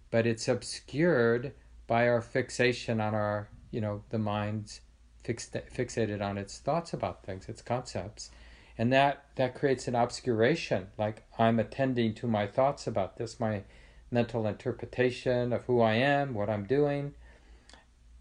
but 0.09 0.25
it's 0.25 0.47
obscured 0.47 1.53
by 1.87 2.07
our 2.07 2.21
fixation 2.21 3.01
on 3.01 3.13
our, 3.13 3.49
you 3.69 3.81
know, 3.81 4.03
the 4.09 4.19
mind's 4.19 4.81
fixed, 5.23 5.53
fixated 5.53 6.21
on 6.21 6.37
its 6.37 6.59
thoughts 6.59 6.93
about 6.93 7.23
things, 7.23 7.49
its 7.49 7.61
concepts. 7.61 8.31
And 8.77 8.91
that, 8.93 9.25
that 9.35 9.55
creates 9.55 9.87
an 9.87 9.95
obscuration, 9.95 10.87
like 10.97 11.23
I'm 11.37 11.59
attending 11.59 12.13
to 12.15 12.27
my 12.27 12.47
thoughts 12.47 12.87
about 12.87 13.17
this, 13.17 13.39
my 13.39 13.63
mental 14.09 14.47
interpretation 14.47 15.53
of 15.53 15.65
who 15.65 15.81
I 15.81 15.93
am, 15.93 16.33
what 16.33 16.49
I'm 16.49 16.65
doing. 16.65 17.13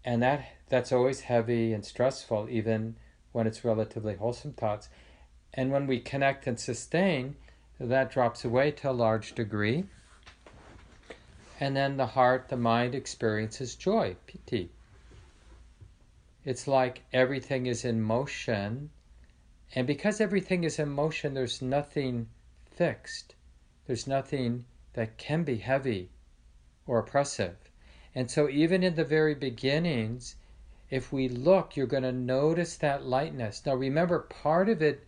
And 0.03 0.21
that 0.23 0.45
that's 0.69 0.91
always 0.91 1.21
heavy 1.21 1.73
and 1.73 1.85
stressful, 1.85 2.47
even 2.49 2.95
when 3.33 3.45
it's 3.45 3.65
relatively 3.65 4.15
wholesome 4.15 4.53
thoughts. 4.53 4.89
And 5.53 5.71
when 5.71 5.85
we 5.85 5.99
connect 5.99 6.47
and 6.47 6.59
sustain, 6.59 7.35
that 7.79 8.11
drops 8.11 8.45
away 8.45 8.71
to 8.71 8.89
a 8.89 8.93
large 8.93 9.35
degree. 9.35 9.85
And 11.59 11.75
then 11.75 11.97
the 11.97 12.07
heart, 12.07 12.47
the 12.49 12.57
mind 12.57 12.95
experiences 12.95 13.75
joy, 13.75 14.15
piti. 14.27 14.71
It's 16.45 16.67
like 16.67 17.03
everything 17.11 17.65
is 17.65 17.85
in 17.85 18.01
motion. 18.01 18.89
And 19.73 19.87
because 19.87 20.19
everything 20.19 20.65
is 20.65 20.79
in 20.79 20.89
motion, 20.89 21.33
there's 21.33 21.61
nothing 21.61 22.27
fixed. 22.69 23.35
There's 23.87 24.05
nothing 24.05 24.65
that 24.93 25.17
can 25.17 25.45
be 25.45 25.57
heavy 25.57 26.09
or 26.85 26.99
oppressive. 26.99 27.55
And 28.13 28.29
so, 28.29 28.49
even 28.49 28.83
in 28.83 28.95
the 28.95 29.05
very 29.05 29.33
beginnings, 29.33 30.35
if 30.89 31.13
we 31.13 31.29
look, 31.29 31.77
you're 31.77 31.87
going 31.87 32.03
to 32.03 32.11
notice 32.11 32.75
that 32.77 33.05
lightness. 33.05 33.65
Now, 33.65 33.75
remember, 33.75 34.19
part 34.19 34.67
of 34.67 34.81
it, 34.81 35.05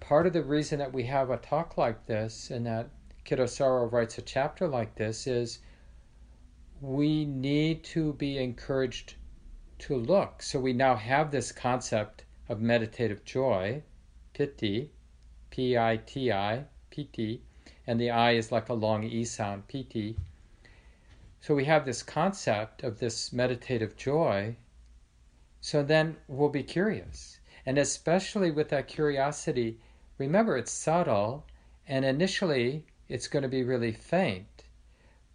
part 0.00 0.26
of 0.26 0.32
the 0.32 0.42
reason 0.42 0.80
that 0.80 0.92
we 0.92 1.04
have 1.04 1.30
a 1.30 1.36
talk 1.36 1.78
like 1.78 2.06
this 2.06 2.50
and 2.50 2.66
that 2.66 2.88
Kittisaro 3.24 3.90
writes 3.92 4.18
a 4.18 4.22
chapter 4.22 4.66
like 4.66 4.96
this 4.96 5.28
is 5.28 5.60
we 6.80 7.24
need 7.24 7.84
to 7.84 8.14
be 8.14 8.38
encouraged 8.38 9.14
to 9.78 9.96
look. 9.96 10.42
So, 10.42 10.58
we 10.58 10.72
now 10.72 10.96
have 10.96 11.30
this 11.30 11.52
concept 11.52 12.24
of 12.48 12.60
meditative 12.60 13.24
joy, 13.24 13.82
piti, 14.32 14.90
P 15.50 15.76
I 15.76 15.96
T 15.98 16.30
I, 16.32 16.64
piti, 16.90 17.42
and 17.86 18.00
the 18.00 18.10
I 18.10 18.32
is 18.32 18.52
like 18.52 18.68
a 18.68 18.74
long 18.74 19.04
E 19.04 19.24
sound, 19.24 19.68
piti. 19.68 20.16
So 21.40 21.54
we 21.54 21.64
have 21.64 21.84
this 21.84 22.02
concept 22.02 22.82
of 22.82 22.98
this 22.98 23.32
meditative 23.32 23.96
joy. 23.96 24.56
So 25.60 25.82
then 25.82 26.16
we'll 26.28 26.48
be 26.48 26.62
curious. 26.62 27.38
And 27.64 27.78
especially 27.78 28.50
with 28.50 28.68
that 28.68 28.88
curiosity, 28.88 29.78
remember 30.18 30.56
it's 30.56 30.72
subtle 30.72 31.44
and 31.88 32.04
initially 32.04 32.84
it's 33.08 33.28
going 33.28 33.42
to 33.42 33.48
be 33.48 33.62
really 33.62 33.92
faint. 33.92 34.64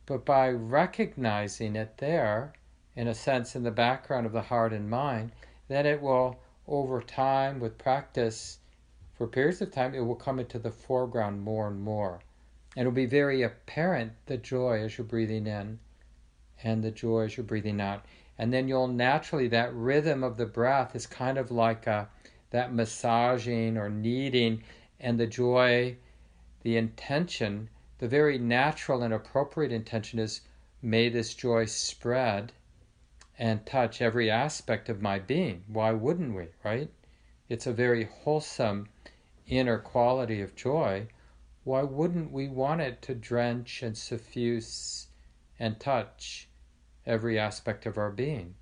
But 0.06 0.26
by 0.26 0.50
recognizing 0.50 1.76
it 1.76 1.98
there, 1.98 2.54
in 2.96 3.08
a 3.08 3.16
sense, 3.16 3.56
in 3.56 3.64
the 3.64 3.72
background 3.72 4.26
of 4.26 4.34
the 4.34 4.42
heart 4.42 4.74
and 4.74 4.90
mind, 4.90 5.32
then 5.70 5.86
it 5.86 6.02
will, 6.02 6.40
over 6.72 7.02
time, 7.02 7.60
with 7.60 7.78
practice, 7.78 8.60
for 9.14 9.28
periods 9.28 9.62
of 9.62 9.72
time, 9.72 9.94
it 9.94 10.00
will 10.00 10.16
come 10.16 10.40
into 10.40 10.58
the 10.58 10.72
foreground 10.72 11.42
more 11.42 11.68
and 11.68 11.82
more. 11.82 12.22
And 12.76 12.88
it'll 12.88 12.94
be 12.94 13.06
very 13.06 13.42
apparent 13.42 14.14
the 14.26 14.38
joy 14.38 14.82
as 14.82 14.98
you're 14.98 15.06
breathing 15.06 15.48
in 15.48 15.80
and 16.64 16.82
the 16.82 16.92
joy 16.92 17.26
as 17.26 17.36
you're 17.36 17.44
breathing 17.44 17.82
out. 17.82 18.06
And 18.38 18.54
then 18.54 18.70
you'll 18.70 18.88
naturally, 18.88 19.50
that 19.50 19.74
rhythm 19.74 20.24
of 20.24 20.38
the 20.38 20.46
breath 20.46 20.96
is 20.96 21.06
kind 21.06 21.38
of 21.38 21.52
like 21.52 21.88
a, 21.88 22.08
that 22.52 22.74
massaging 22.74 23.78
or 23.78 23.90
kneading, 23.90 24.64
and 25.00 25.20
the 25.20 25.28
joy, 25.28 25.98
the 26.64 26.78
intention, 26.78 27.70
the 27.98 28.08
very 28.08 28.38
natural 28.38 29.04
and 29.04 29.14
appropriate 29.14 29.74
intention 29.74 30.20
is 30.20 30.42
may 30.82 31.10
this 31.10 31.34
joy 31.34 31.66
spread 31.66 32.54
and 33.42 33.66
touch 33.66 34.02
every 34.02 34.32
aspect 34.32 34.88
of 34.88 35.02
my 35.02 35.20
being. 35.20 35.66
Why 35.68 35.92
wouldn't 35.92 36.34
we, 36.34 36.48
right? 36.64 36.90
It's 37.50 37.68
a 37.68 37.74
very 37.74 38.06
wholesome 38.06 38.88
inner 39.48 39.80
quality 39.80 40.42
of 40.42 40.56
joy 40.56 41.08
why 41.64 41.84
wouldn't 41.84 42.32
we 42.32 42.48
want 42.48 42.82
it 42.82 43.02
to 43.04 43.14
drench 43.14 43.84
and 43.84 43.96
suffuse 43.96 45.08
and 45.60 45.80
touch 45.80 46.50
every 47.06 47.38
aspect 47.38 47.86
of 47.86 47.98
our 47.98 48.10
being? 48.10 48.56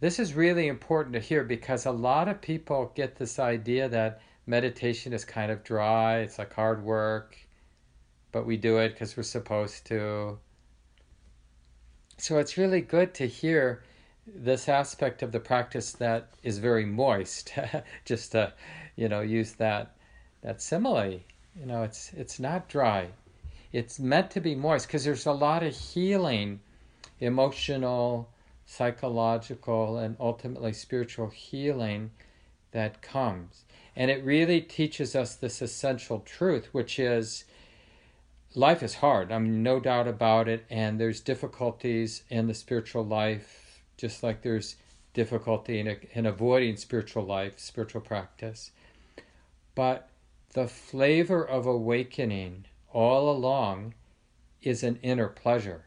This 0.00 0.18
is 0.18 0.32
really 0.32 0.66
important 0.66 1.12
to 1.12 1.20
hear 1.20 1.44
because 1.44 1.84
a 1.84 1.90
lot 1.90 2.28
of 2.28 2.40
people 2.40 2.92
get 2.94 3.16
this 3.16 3.38
idea 3.38 3.86
that 3.90 4.22
meditation 4.46 5.12
is 5.12 5.26
kind 5.26 5.52
of 5.52 5.62
dry, 5.62 6.20
it's 6.20 6.38
like 6.38 6.54
hard 6.54 6.82
work, 6.82 7.36
but 8.32 8.46
we 8.46 8.56
do 8.56 8.78
it 8.78 8.90
because 8.90 9.14
we're 9.14 9.22
supposed 9.22 9.84
to. 9.86 10.38
So 12.20 12.36
it's 12.36 12.58
really 12.58 12.82
good 12.82 13.14
to 13.14 13.26
hear 13.26 13.82
this 14.26 14.68
aspect 14.68 15.22
of 15.22 15.32
the 15.32 15.40
practice 15.40 15.92
that 15.92 16.28
is 16.42 16.58
very 16.58 16.84
moist, 16.84 17.54
just 18.04 18.32
to, 18.32 18.52
you 18.94 19.08
know, 19.08 19.22
use 19.22 19.52
that 19.52 19.96
that 20.42 20.60
simile. 20.60 21.20
You 21.58 21.66
know, 21.66 21.82
it's 21.82 22.12
it's 22.12 22.38
not 22.38 22.68
dry. 22.68 23.08
It's 23.72 23.98
meant 23.98 24.30
to 24.32 24.40
be 24.40 24.54
moist 24.54 24.86
because 24.86 25.02
there's 25.02 25.24
a 25.24 25.32
lot 25.32 25.62
of 25.62 25.74
healing, 25.74 26.60
emotional, 27.20 28.28
psychological, 28.66 29.96
and 29.96 30.14
ultimately 30.20 30.74
spiritual 30.74 31.30
healing 31.30 32.10
that 32.72 33.00
comes. 33.00 33.64
And 33.96 34.10
it 34.10 34.22
really 34.22 34.60
teaches 34.60 35.16
us 35.16 35.36
this 35.36 35.62
essential 35.62 36.20
truth, 36.20 36.68
which 36.72 36.98
is 36.98 37.44
life 38.54 38.82
is 38.82 38.96
hard. 38.96 39.30
I 39.30 39.38
mean, 39.38 39.62
no 39.62 39.80
doubt 39.80 40.08
about 40.08 40.48
it. 40.48 40.64
And 40.70 41.00
there's 41.00 41.20
difficulties 41.20 42.22
in 42.28 42.46
the 42.46 42.54
spiritual 42.54 43.04
life, 43.04 43.82
just 43.96 44.22
like 44.22 44.42
there's 44.42 44.76
difficulty 45.14 45.78
in, 45.80 45.96
in 46.12 46.26
avoiding 46.26 46.76
spiritual 46.76 47.24
life, 47.24 47.58
spiritual 47.58 48.00
practice. 48.00 48.70
But 49.74 50.08
the 50.52 50.66
flavor 50.66 51.46
of 51.46 51.66
awakening 51.66 52.66
all 52.92 53.30
along 53.30 53.94
is 54.62 54.82
an 54.82 54.98
inner 55.02 55.28
pleasure. 55.28 55.84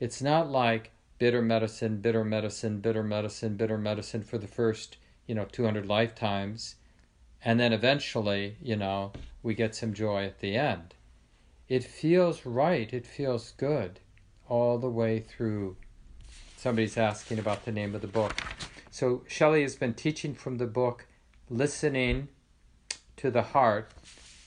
It's 0.00 0.22
not 0.22 0.50
like 0.50 0.90
bitter 1.18 1.42
medicine, 1.42 2.00
bitter 2.00 2.24
medicine, 2.24 2.80
bitter 2.80 3.02
medicine, 3.02 3.56
bitter 3.56 3.78
medicine 3.78 4.22
for 4.22 4.38
the 4.38 4.46
first, 4.46 4.96
you 5.26 5.34
know, 5.34 5.44
200 5.44 5.86
lifetimes. 5.86 6.76
And 7.44 7.60
then 7.60 7.72
eventually, 7.72 8.56
you 8.62 8.76
know, 8.76 9.12
we 9.42 9.54
get 9.54 9.74
some 9.74 9.92
joy 9.92 10.24
at 10.24 10.40
the 10.40 10.56
end. 10.56 10.94
It 11.68 11.84
feels 11.84 12.46
right. 12.46 12.90
It 12.94 13.06
feels 13.06 13.52
good 13.52 14.00
all 14.48 14.78
the 14.78 14.88
way 14.88 15.20
through. 15.20 15.76
Somebody's 16.56 16.96
asking 16.96 17.38
about 17.38 17.66
the 17.66 17.72
name 17.72 17.94
of 17.94 18.00
the 18.00 18.06
book. 18.06 18.34
So 18.90 19.22
Shelley 19.28 19.62
has 19.62 19.76
been 19.76 19.92
teaching 19.92 20.34
from 20.34 20.56
the 20.56 20.66
book 20.66 21.06
Listening 21.50 22.28
to 23.18 23.30
the 23.30 23.42
Heart 23.42 23.90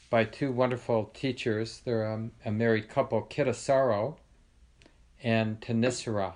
by 0.09 0.23
two 0.23 0.51
wonderful 0.51 1.11
teachers. 1.13 1.81
They're 1.85 2.11
um, 2.11 2.31
a 2.43 2.51
married 2.51 2.89
couple, 2.89 3.21
Kittisaro 3.21 4.17
and 5.23 5.61
Thanissara. 5.61 6.33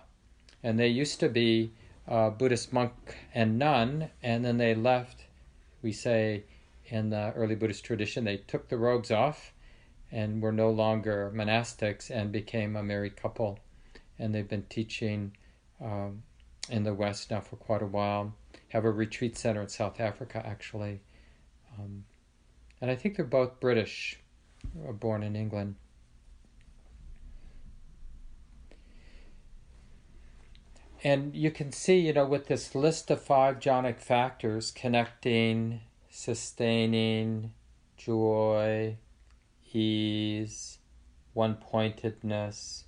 And 0.62 0.80
they 0.80 0.88
used 0.88 1.20
to 1.20 1.30
be 1.30 1.72
a 2.08 2.30
Buddhist 2.30 2.72
monk 2.72 2.94
and 3.34 3.58
nun, 3.58 4.12
and 4.22 4.46
then 4.46 4.58
they 4.58 4.76
left, 4.76 5.24
we 5.82 5.92
say 5.92 6.44
in 6.86 7.10
the 7.10 7.34
early 7.36 7.56
Buddhist 7.56 7.84
tradition, 7.84 8.24
they 8.24 8.38
took 8.38 8.70
the 8.70 8.78
robes 8.78 9.10
off 9.10 9.52
and 10.12 10.42
were 10.42 10.52
no 10.52 10.70
longer 10.70 11.32
monastics 11.36 12.10
and 12.10 12.32
became 12.32 12.76
a 12.76 12.84
married 12.84 13.16
couple. 13.16 13.60
And 14.18 14.34
they've 14.34 14.48
been 14.48 14.66
teaching 14.70 15.36
um, 15.82 16.24
in 16.70 16.84
the 16.84 16.94
West 16.94 17.32
now 17.32 17.42
for 17.42 17.56
quite 17.58 17.82
a 17.82 17.88
while. 17.88 18.34
Have 18.70 18.86
a 18.86 18.92
retreat 18.92 19.38
center 19.38 19.62
in 19.62 19.68
South 19.68 20.00
Africa, 20.00 20.42
actually. 20.46 21.02
Um, 21.78 22.06
and 22.82 22.90
I 22.90 22.96
think 22.96 23.16
they're 23.16 23.26
both 23.26 23.60
British, 23.60 24.20
uh, 24.88 24.92
born 24.92 25.24
in 25.24 25.36
England. 25.36 25.76
And 31.04 31.36
you 31.36 31.52
can 31.52 31.72
see, 31.72 32.00
you 32.00 32.14
know, 32.14 32.26
with 32.26 32.48
this 32.48 32.74
list 32.74 33.12
of 33.12 33.22
five 33.22 33.60
jhanic 33.60 34.00
factors 34.00 34.72
connecting, 34.72 35.82
sustaining, 36.10 37.52
joy, 37.96 38.98
ease, 39.76 40.80
one 41.34 41.56
pointedness, 41.56 42.86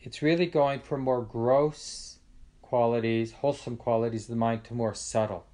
it's 0.00 0.22
really 0.22 0.46
going 0.46 0.80
from 0.80 1.00
more 1.00 1.22
gross 1.22 2.18
qualities, 2.62 3.32
wholesome 3.32 3.76
qualities 3.76 4.24
of 4.24 4.30
the 4.30 4.36
mind 4.36 4.64
to 4.64 4.74
more 4.74 4.94
subtle. 4.94 5.46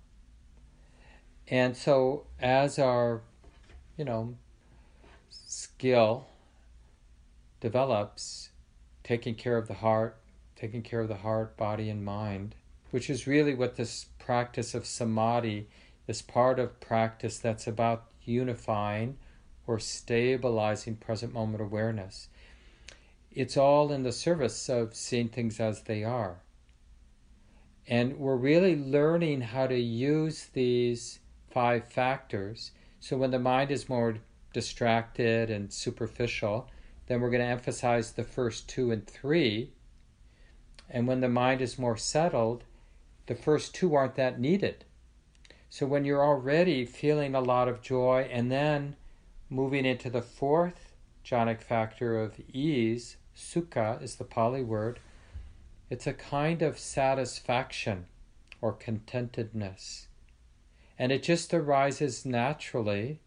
And 1.49 1.77
so, 1.77 2.27
as 2.41 2.79
our, 2.79 3.23
you 3.97 4.05
know, 4.05 4.37
skill 5.31 6.27
develops, 7.61 8.51
taking 9.05 9.35
care 9.35 9.57
of 9.57 9.69
the 9.69 9.75
heart, 9.75 10.17
taking 10.57 10.83
care 10.83 11.01
of 11.01 11.09
the 11.09 11.17
heart, 11.17 11.57
body, 11.57 11.89
and 11.89 12.05
mind, 12.05 12.55
which 12.91 13.09
is 13.09 13.27
really 13.27 13.55
what 13.55 13.77
this 13.77 14.07
practice 14.19 14.75
of 14.75 14.87
samadhi, 14.87 15.69
this 16.07 16.23
part 16.23 16.59
of 16.59 16.81
practice 16.81 17.39
that's 17.39 17.67
about 17.67 18.07
unifying 18.25 19.17
or 19.67 19.79
stabilizing 19.79 20.97
present 20.97 21.33
moment 21.33 21.63
awareness. 21.63 22.29
It's 23.33 23.57
all 23.57 23.93
in 23.93 24.03
the 24.03 24.13
service 24.13 24.69
of 24.69 24.95
seeing 24.95 25.29
things 25.29 25.61
as 25.61 25.83
they 25.83 26.05
are. 26.05 26.41
And 27.87 28.19
we're 28.19 28.37
really 28.37 28.77
learning 28.77 29.43
how 29.43 29.67
to 29.67 29.79
use 29.79 30.47
these 30.53 31.21
five 31.51 31.87
factors. 31.87 32.73
So 32.99 33.17
when 33.17 33.31
the 33.31 33.39
mind 33.39 33.71
is 33.71 33.89
more 33.89 34.17
distracted 34.53 35.51
and 35.51 35.73
superficial, 35.73 36.69
then 37.07 37.21
we're 37.21 37.31
going 37.31 37.43
to 37.43 37.47
emphasize 37.47 38.13
the 38.13 38.25
first 38.25 38.69
two 38.69 38.91
and 38.91 39.07
three. 39.07 39.73
And 40.91 41.07
when 41.07 41.21
the 41.21 41.29
mind 41.29 41.61
is 41.61 41.79
more 41.79 41.97
settled, 41.97 42.65
the 43.27 43.35
first 43.35 43.75
two 43.75 43.95
aren't 43.95 44.17
that 44.17 44.41
needed. 44.41 44.85
So 45.69 45.87
when 45.87 46.05
you're 46.05 46.25
already 46.25 46.85
feeling 46.85 47.35
a 47.35 47.41
lot 47.41 47.69
of 47.69 47.83
joy 47.83 48.29
and 48.33 48.51
then 48.51 48.97
moving 49.49 49.85
into 49.85 50.11
the 50.11 50.23
fourth 50.23 50.93
jhanic 51.25 51.61
factor 51.61 52.21
of 52.21 52.41
ease, 52.53 53.17
sukha 53.37 54.03
is 54.03 54.17
the 54.17 54.25
Pali 54.25 54.63
word, 54.63 55.01
it's 55.91 56.07
a 56.07 56.13
kind 56.13 56.63
of 56.63 56.79
satisfaction 56.79 58.07
or 58.61 58.73
contentedness. 58.73 60.07
And 60.99 61.13
it 61.13 61.23
just 61.23 61.53
arises 61.53 62.25
naturally 62.25 63.21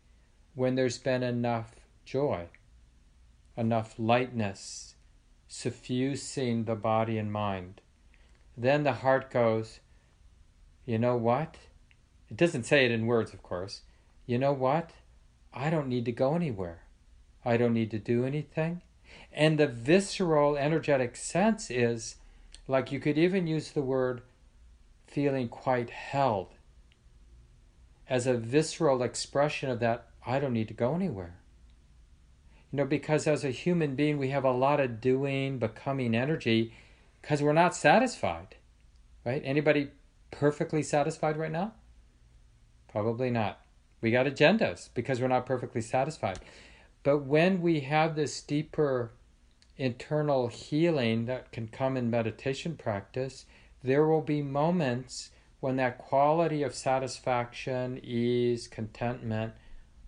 when 0.56 0.76
there's 0.76 0.98
been 0.98 1.24
enough 1.24 1.76
joy, 2.06 2.48
enough 3.56 3.96
lightness 3.98 4.96
suffusing 5.48 6.66
the 6.66 6.76
body 6.76 7.18
and 7.18 7.32
mind. 7.32 7.82
Then 8.58 8.84
the 8.84 8.94
heart 8.94 9.32
goes, 9.32 9.80
you 10.86 10.98
know 10.98 11.18
what? 11.18 11.58
It 12.30 12.38
doesn't 12.38 12.66
say 12.66 12.86
it 12.86 12.92
in 12.92 13.08
words, 13.08 13.34
of 13.34 13.42
course. 13.42 13.82
You 14.26 14.38
know 14.38 14.54
what? 14.54 14.92
I 15.54 15.70
don't 15.70 15.88
need 15.88 16.06
to 16.06 16.12
go 16.12 16.36
anywhere. 16.36 16.84
I 17.44 17.58
don't 17.58 17.74
need 17.74 17.92
to 17.92 18.00
do 18.00 18.26
anything. 18.26 18.82
And 19.32 19.58
the 19.58 19.68
visceral, 19.68 20.58
energetic 20.58 21.16
sense 21.16 21.70
is 21.70 22.16
like 22.68 22.92
you 22.92 23.00
could 23.00 23.18
even 23.18 23.48
use 23.48 23.72
the 23.72 23.82
word 23.82 24.22
feeling 25.08 25.50
quite 25.50 25.90
held 25.90 26.50
as 28.10 28.28
a 28.28 28.38
visceral 28.38 29.04
expression 29.04 29.70
of 29.70 29.80
that 29.80 30.08
I 30.26 30.40
don't 30.40 30.54
need 30.54 30.68
to 30.68 30.74
go 30.74 30.96
anywhere. 30.96 31.36
You 32.72 32.78
know, 32.78 32.86
because 32.86 33.26
as 33.26 33.44
a 33.44 33.50
human 33.50 33.96
being, 33.96 34.18
we 34.18 34.30
have 34.30 34.44
a 34.44 34.52
lot 34.52 34.80
of 34.80 35.02
doing, 35.02 35.58
becoming 35.58 36.16
energy 36.16 36.74
because 37.22 37.42
we're 37.42 37.54
not 37.54 37.76
satisfied, 37.76 38.56
right? 39.26 39.42
Anybody 39.44 39.90
perfectly 40.32 40.84
satisfied 40.84 41.38
right 41.38 41.52
now? 41.52 41.74
Probably 42.92 43.30
not. 43.30 43.60
We 44.02 44.12
got 44.12 44.26
agendas 44.26 44.90
because 44.94 45.20
we're 45.20 45.28
not 45.28 45.46
perfectly 45.46 45.82
satisfied. 45.82 46.40
But 47.04 47.20
when 47.20 47.62
we 47.62 47.82
have 47.82 48.16
this 48.16 48.42
deeper 48.42 49.12
internal 49.78 50.48
healing 50.48 51.26
that 51.26 51.52
can 51.52 51.68
come 51.68 51.96
in 51.96 52.10
meditation 52.10 52.76
practice, 52.76 53.46
there 53.84 54.06
will 54.06 54.22
be 54.22 54.42
moments 54.42 55.32
when 55.60 55.78
that 55.78 55.98
quality 55.98 56.64
of 56.64 56.76
satisfaction, 56.76 58.00
ease, 58.04 58.68
contentment 58.68 59.54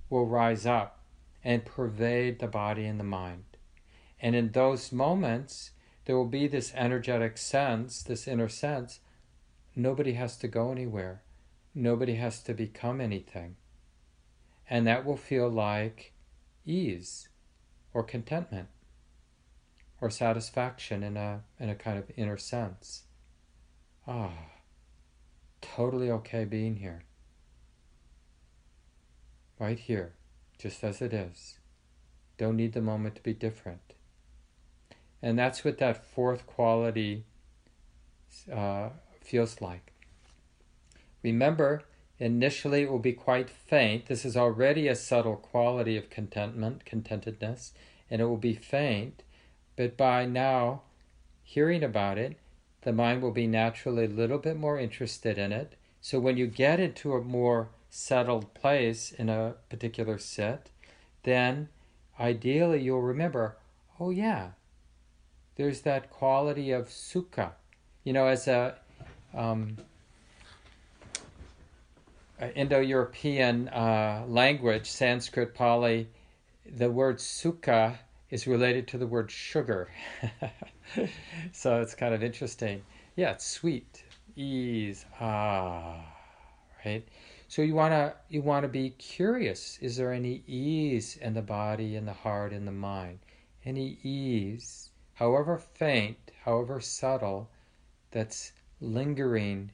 will 0.09 0.25
rise 0.25 0.65
up 0.65 0.99
and 1.43 1.65
pervade 1.65 2.39
the 2.39 2.47
body 2.47 2.85
and 2.85 2.99
the 2.99 3.05
mind. 3.05 3.43
And 4.21 4.35
in 4.35 4.51
those 4.51 4.91
moments, 4.91 5.71
there 6.05 6.15
will 6.15 6.27
be 6.27 6.47
this 6.47 6.73
energetic 6.75 7.37
sense, 7.37 8.03
this 8.03 8.27
inner 8.27 8.49
sense 8.49 8.99
nobody 9.75 10.13
has 10.13 10.37
to 10.37 10.47
go 10.47 10.71
anywhere, 10.71 11.23
nobody 11.73 12.15
has 12.15 12.41
to 12.43 12.53
become 12.53 12.99
anything. 12.99 13.55
And 14.71 14.87
that 14.87 15.05
will 15.05 15.17
feel 15.17 15.49
like 15.49 16.13
ease 16.65 17.27
or 17.93 18.03
contentment 18.03 18.69
or 19.99 20.09
satisfaction 20.09 21.03
in 21.03 21.17
a, 21.17 21.41
in 21.59 21.69
a 21.69 21.75
kind 21.75 21.99
of 21.99 22.09
inner 22.15 22.37
sense. 22.37 23.03
Ah, 24.07 24.31
totally 25.59 26.09
okay 26.09 26.45
being 26.45 26.77
here. 26.77 27.03
Right 29.59 29.77
here, 29.77 30.13
just 30.57 30.85
as 30.85 31.01
it 31.01 31.11
is. 31.11 31.59
Don't 32.37 32.55
need 32.55 32.71
the 32.71 32.81
moment 32.81 33.15
to 33.15 33.21
be 33.21 33.33
different. 33.33 33.93
And 35.21 35.37
that's 35.37 35.65
what 35.65 35.79
that 35.79 36.05
fourth 36.05 36.47
quality 36.47 37.25
uh, 38.49 38.91
feels 39.19 39.59
like. 39.59 39.91
Remember, 41.23 41.83
initially 42.21 42.83
it 42.83 42.91
will 42.91 42.99
be 42.99 43.13
quite 43.13 43.49
faint. 43.49 44.05
This 44.05 44.23
is 44.25 44.37
already 44.37 44.87
a 44.87 44.95
subtle 44.95 45.35
quality 45.35 45.97
of 45.97 46.11
contentment, 46.11 46.85
contentedness, 46.85 47.71
and 48.09 48.21
it 48.21 48.25
will 48.25 48.37
be 48.37 48.53
faint. 48.53 49.23
But 49.75 49.97
by 49.97 50.25
now, 50.25 50.83
hearing 51.43 51.83
about 51.83 52.19
it, 52.19 52.37
the 52.83 52.93
mind 52.93 53.21
will 53.21 53.31
be 53.31 53.47
naturally 53.47 54.05
a 54.05 54.09
little 54.09 54.37
bit 54.37 54.55
more 54.55 54.79
interested 54.79 55.37
in 55.37 55.51
it. 55.51 55.73
So 55.99 56.19
when 56.19 56.37
you 56.37 56.47
get 56.47 56.79
into 56.79 57.13
a 57.13 57.23
more 57.23 57.69
settled 57.89 58.53
place 58.53 59.11
in 59.11 59.27
a 59.27 59.55
particular 59.69 60.17
sit, 60.17 60.69
then 61.23 61.69
ideally 62.19 62.81
you'll 62.81 63.01
remember, 63.01 63.57
oh 63.99 64.11
yeah, 64.11 64.51
there's 65.55 65.81
that 65.81 66.09
quality 66.11 66.71
of 66.71 66.87
sukha. 66.87 67.51
You 68.03 68.13
know, 68.13 68.27
as 68.27 68.47
a 68.47 68.75
um, 69.33 69.77
Indo-European 72.49 73.69
uh, 73.69 74.25
language, 74.27 74.89
Sanskrit, 74.89 75.53
Pali, 75.53 76.07
the 76.65 76.89
word 76.89 77.17
sukha 77.17 77.97
is 78.29 78.47
related 78.47 78.87
to 78.87 78.97
the 78.97 79.07
word 79.07 79.29
sugar. 79.29 79.89
so 81.51 81.81
it's 81.81 81.93
kind 81.93 82.13
of 82.13 82.23
interesting. 82.23 82.81
Yeah, 83.15 83.31
it's 83.31 83.45
sweet, 83.45 84.03
ease, 84.35 85.05
ah, 85.19 86.03
right? 86.85 87.07
So 87.47 87.61
you 87.61 87.75
wanna 87.75 88.15
you 88.29 88.41
wanna 88.41 88.69
be 88.69 88.91
curious. 88.91 89.77
Is 89.81 89.97
there 89.97 90.13
any 90.13 90.41
ease 90.47 91.17
in 91.17 91.33
the 91.33 91.41
body, 91.41 91.95
in 91.95 92.05
the 92.05 92.13
heart, 92.13 92.53
in 92.53 92.65
the 92.65 92.71
mind? 92.71 93.19
Any 93.65 93.99
ease, 94.03 94.89
however 95.13 95.57
faint, 95.57 96.31
however 96.45 96.79
subtle, 96.79 97.49
that's 98.11 98.53
lingering 98.79 99.71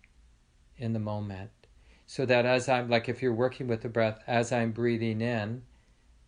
in 0.77 0.93
the 0.93 0.99
moment. 0.99 1.51
So 2.07 2.25
that 2.25 2.45
as 2.45 2.69
I'm 2.69 2.89
like 2.89 3.09
if 3.09 3.21
you're 3.21 3.33
working 3.33 3.67
with 3.67 3.81
the 3.81 3.89
breath, 3.89 4.23
as 4.25 4.51
I'm 4.51 4.71
breathing 4.71 5.21
in, 5.21 5.63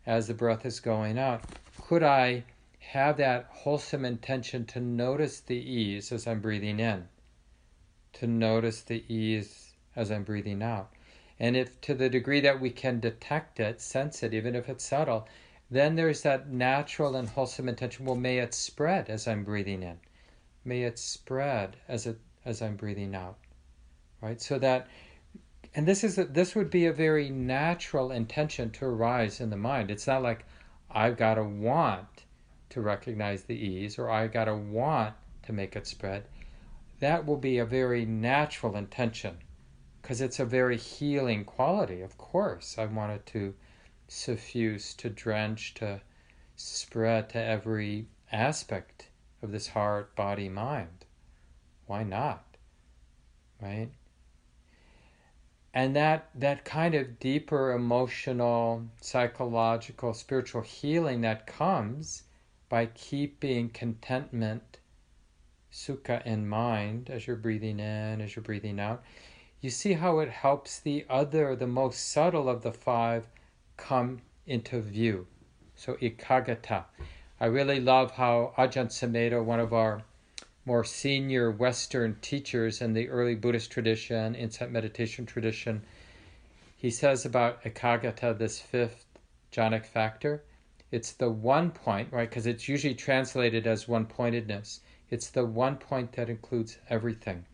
as 0.06 0.28
the 0.28 0.34
breath 0.34 0.66
is 0.66 0.80
going 0.80 1.18
out, 1.18 1.44
could 1.82 2.04
I 2.04 2.44
have 2.80 3.18
that 3.18 3.48
wholesome 3.50 4.04
intention 4.04 4.66
to 4.66 4.80
notice 4.80 5.40
the 5.40 5.56
ease 5.56 6.12
as 6.12 6.28
I'm 6.28 6.42
breathing 6.42 6.80
in, 6.80 7.08
to 8.14 8.28
notice 8.28 8.82
the 8.82 9.04
ease 9.08 9.74
as 9.96 10.12
I'm 10.12 10.24
breathing 10.24 10.62
out. 10.62 10.92
And 11.40 11.56
if 11.56 11.80
to 11.82 11.94
the 11.94 12.10
degree 12.10 12.42
that 12.42 12.60
we 12.60 12.72
can 12.72 13.00
detect 13.00 13.60
it, 13.60 13.80
sense 13.80 14.24
it, 14.24 14.34
even 14.34 14.56
if 14.56 14.68
it's 14.68 14.84
subtle, 14.84 15.28
then 15.72 15.96
there's 15.96 16.24
that 16.24 16.50
natural 16.50 17.16
and 17.16 17.30
wholesome 17.30 17.70
intention. 17.70 18.06
Well, 18.06 18.16
may 18.16 18.40
it 18.40 18.54
spread 18.54 19.10
as 19.10 19.28
I'm 19.28 19.44
breathing 19.44 19.84
in. 19.84 20.00
May 20.66 20.84
it 20.84 21.00
spread 21.00 21.78
as 21.88 22.06
it 22.08 22.20
as 22.44 22.62
I'm 22.62 22.76
breathing 22.76 23.16
out. 23.16 23.38
Right? 24.22 24.42
So 24.42 24.60
that 24.60 24.88
and 25.76 25.88
this 25.88 26.04
is 26.04 26.18
a, 26.18 26.26
this 26.26 26.56
would 26.56 26.70
be 26.70 26.86
a 26.86 26.94
very 26.94 27.30
natural 27.30 28.12
intention 28.12 28.72
to 28.72 28.86
arise 28.86 29.40
in 29.40 29.50
the 29.50 29.58
mind. 29.58 29.92
It's 29.92 30.08
not 30.08 30.24
like 30.24 30.46
I've 30.90 31.18
got 31.18 31.36
to 31.36 31.44
want 31.44 32.26
to 32.70 32.82
recognize 32.82 33.44
the 33.44 33.56
ease 33.56 34.00
or 34.00 34.10
I've 34.10 34.34
got 34.34 34.46
to 34.46 34.56
want 34.56 35.14
to 35.44 35.54
make 35.54 35.76
it 35.76 35.88
spread. 35.88 36.26
That 37.00 37.26
will 37.26 37.38
be 37.38 37.60
a 37.60 37.66
very 37.66 38.06
natural 38.06 38.76
intention 38.76 39.38
because 40.02 40.22
it's 40.22 40.40
a 40.40 40.46
very 40.46 40.78
healing 40.78 41.46
quality. 41.46 42.02
Of 42.02 42.18
course, 42.18 42.78
I 42.78 42.86
want 42.86 43.12
it 43.12 43.26
to 43.28 43.54
suffuse, 44.08 44.94
to 44.96 45.10
drench, 45.10 45.76
to 45.76 46.02
spread 46.56 47.30
to 47.30 47.42
every 47.42 48.08
aspect 48.32 49.10
of 49.42 49.52
this 49.52 49.68
heart, 49.68 50.16
body, 50.16 50.50
mind. 50.50 51.06
Why 51.86 52.04
not? 52.04 52.44
Right? 53.62 53.92
And 55.74 55.96
that 55.96 56.30
that 56.36 56.66
kind 56.66 56.96
of 56.96 57.20
deeper 57.20 57.72
emotional 57.74 58.88
psychological 59.02 60.14
spiritual 60.14 60.62
healing 60.62 61.22
that 61.22 61.46
comes 61.46 62.24
by 62.70 62.88
keeping 62.88 63.70
contentment 63.70 64.80
sukha 65.72 66.26
in 66.26 66.48
mind 66.48 67.10
as 67.10 67.28
you're 67.28 67.36
breathing 67.36 67.80
in, 67.80 68.22
as 68.22 68.36
you're 68.36 68.44
breathing 68.44 68.80
out, 68.80 69.04
you 69.62 69.70
see 69.70 69.94
how 69.94 70.20
it 70.20 70.30
helps 70.30 70.80
the 70.80 71.06
other, 71.10 71.56
the 71.56 71.68
most 71.68 72.10
subtle 72.10 72.50
of 72.50 72.64
the 72.64 72.72
five, 72.72 73.28
come 73.78 74.22
into 74.48 74.82
view. 74.82 75.28
So 75.76 75.96
ekaggata 75.96 76.86
I 77.42 77.46
really 77.46 77.80
love 77.80 78.12
how 78.12 78.54
Ajahn 78.58 78.88
Sumedho, 78.88 79.42
one 79.42 79.62
of 79.62 79.72
our 79.72 80.02
more 80.66 80.84
senior 80.84 81.52
Western 81.52 82.18
teachers 82.22 82.82
in 82.82 82.94
the 82.94 83.10
early 83.10 83.36
Buddhist 83.36 83.72
tradition, 83.72 84.36
insight 84.36 84.72
meditation 84.72 85.26
tradition, 85.26 85.82
he 86.76 86.90
says 86.90 87.26
about 87.26 87.64
ekaggata, 87.64 88.38
this 88.38 88.60
fifth 88.60 89.06
jhanic 89.52 89.86
factor, 89.86 90.44
it's 90.92 91.12
the 91.12 91.30
one 91.30 91.72
point, 91.72 92.12
right? 92.12 92.30
Because 92.30 92.48
it's 92.48 92.68
usually 92.68 92.96
translated 92.96 93.68
as 93.68 93.88
one 93.88 94.06
pointedness. 94.06 94.82
It's 95.10 95.30
the 95.30 95.46
one 95.46 95.78
point 95.78 96.14
that 96.14 96.30
includes 96.30 96.78
everything. 96.90 97.46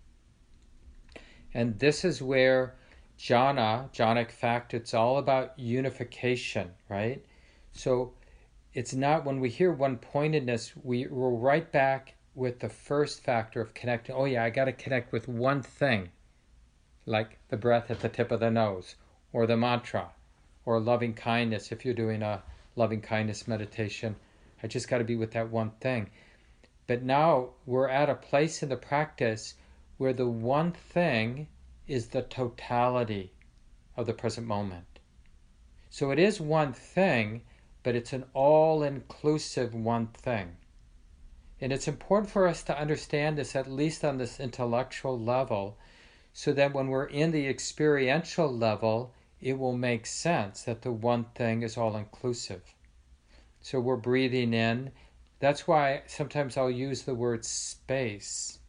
And 1.53 1.79
this 1.79 2.03
is 2.05 2.21
where 2.21 2.75
jhana, 3.17 3.91
jhanic 3.93 4.31
factor, 4.31 4.77
it's 4.77 4.93
all 4.93 5.17
about 5.17 5.57
unification, 5.57 6.71
right? 6.89 7.23
So 7.71 8.13
it's 8.73 8.93
not 8.93 9.25
when 9.25 9.39
we 9.39 9.49
hear 9.49 9.71
one 9.71 9.97
pointedness, 9.97 10.73
we, 10.83 11.07
we're 11.07 11.29
right 11.29 11.71
back 11.71 12.14
with 12.35 12.59
the 12.59 12.69
first 12.69 13.23
factor 13.23 13.61
of 13.61 13.73
connecting. 13.73 14.13
Oh, 14.13 14.25
yeah, 14.25 14.43
I 14.43 14.49
got 14.49 14.65
to 14.65 14.73
connect 14.73 15.11
with 15.13 15.27
one 15.27 15.61
thing, 15.61 16.09
like 17.05 17.39
the 17.47 17.57
breath 17.57 17.89
at 17.89 18.01
the 18.01 18.09
tip 18.09 18.31
of 18.31 18.41
the 18.41 18.51
nose, 18.51 18.95
or 19.31 19.47
the 19.47 19.55
mantra, 19.55 20.11
or 20.65 20.79
loving 20.79 21.13
kindness 21.13 21.71
if 21.71 21.85
you're 21.85 21.93
doing 21.93 22.21
a 22.21 22.43
loving 22.75 23.01
kindness 23.01 23.47
meditation. 23.47 24.17
I 24.61 24.67
just 24.67 24.89
got 24.89 24.97
to 24.97 25.03
be 25.05 25.15
with 25.15 25.31
that 25.31 25.49
one 25.49 25.71
thing. 25.79 26.09
But 26.87 27.03
now 27.03 27.51
we're 27.65 27.87
at 27.87 28.09
a 28.09 28.15
place 28.15 28.61
in 28.61 28.69
the 28.69 28.75
practice 28.75 29.55
where 29.97 30.13
the 30.13 30.27
one 30.27 30.71
thing 30.71 31.47
is 31.87 32.07
the 32.07 32.21
totality 32.21 33.31
of 33.95 34.05
the 34.05 34.13
present 34.13 34.45
moment. 34.45 34.99
So 35.89 36.11
it 36.11 36.19
is 36.19 36.41
one 36.41 36.73
thing, 36.73 37.43
but 37.81 37.95
it's 37.95 38.11
an 38.11 38.25
all 38.33 38.83
inclusive 38.83 39.73
one 39.73 40.07
thing. 40.07 40.57
And 41.61 41.71
it's 41.71 41.87
important 41.87 42.29
for 42.29 42.47
us 42.47 42.63
to 42.63 42.77
understand 42.77 43.37
this, 43.37 43.55
at 43.55 43.71
least 43.71 44.03
on 44.03 44.17
this 44.17 44.41
intellectual 44.41 45.17
level, 45.17 45.77
so 46.33 46.51
that 46.51 46.73
when 46.73 46.89
we're 46.89 47.05
in 47.05 47.31
the 47.31 47.47
experiential 47.47 48.53
level, 48.53 49.13
it 49.39 49.57
will 49.57 49.77
make 49.77 50.05
sense 50.05 50.63
that 50.63 50.81
the 50.81 50.91
one 50.91 51.23
thing 51.33 51.63
is 51.63 51.77
all 51.77 51.95
inclusive. 51.95 52.73
So 53.61 53.79
we're 53.79 53.95
breathing 53.95 54.53
in. 54.53 54.91
That's 55.39 55.65
why 55.65 56.03
sometimes 56.07 56.57
I'll 56.57 56.69
use 56.69 57.03
the 57.03 57.15
word 57.15 57.45
space, 57.45 58.59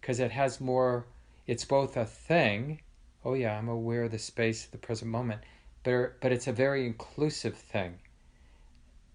because 0.00 0.20
it 0.20 0.30
has 0.30 0.60
more, 0.60 1.06
it's 1.48 1.64
both 1.64 1.96
a 1.96 2.04
thing. 2.04 2.80
Oh, 3.24 3.34
yeah, 3.34 3.58
I'm 3.58 3.68
aware 3.68 4.04
of 4.04 4.12
the 4.12 4.18
space 4.20 4.64
of 4.64 4.70
the 4.70 4.78
present 4.78 5.10
moment, 5.10 5.40
but, 5.82 5.90
er, 5.90 6.16
but 6.20 6.30
it's 6.30 6.46
a 6.46 6.52
very 6.52 6.86
inclusive 6.86 7.56
thing. 7.56 7.98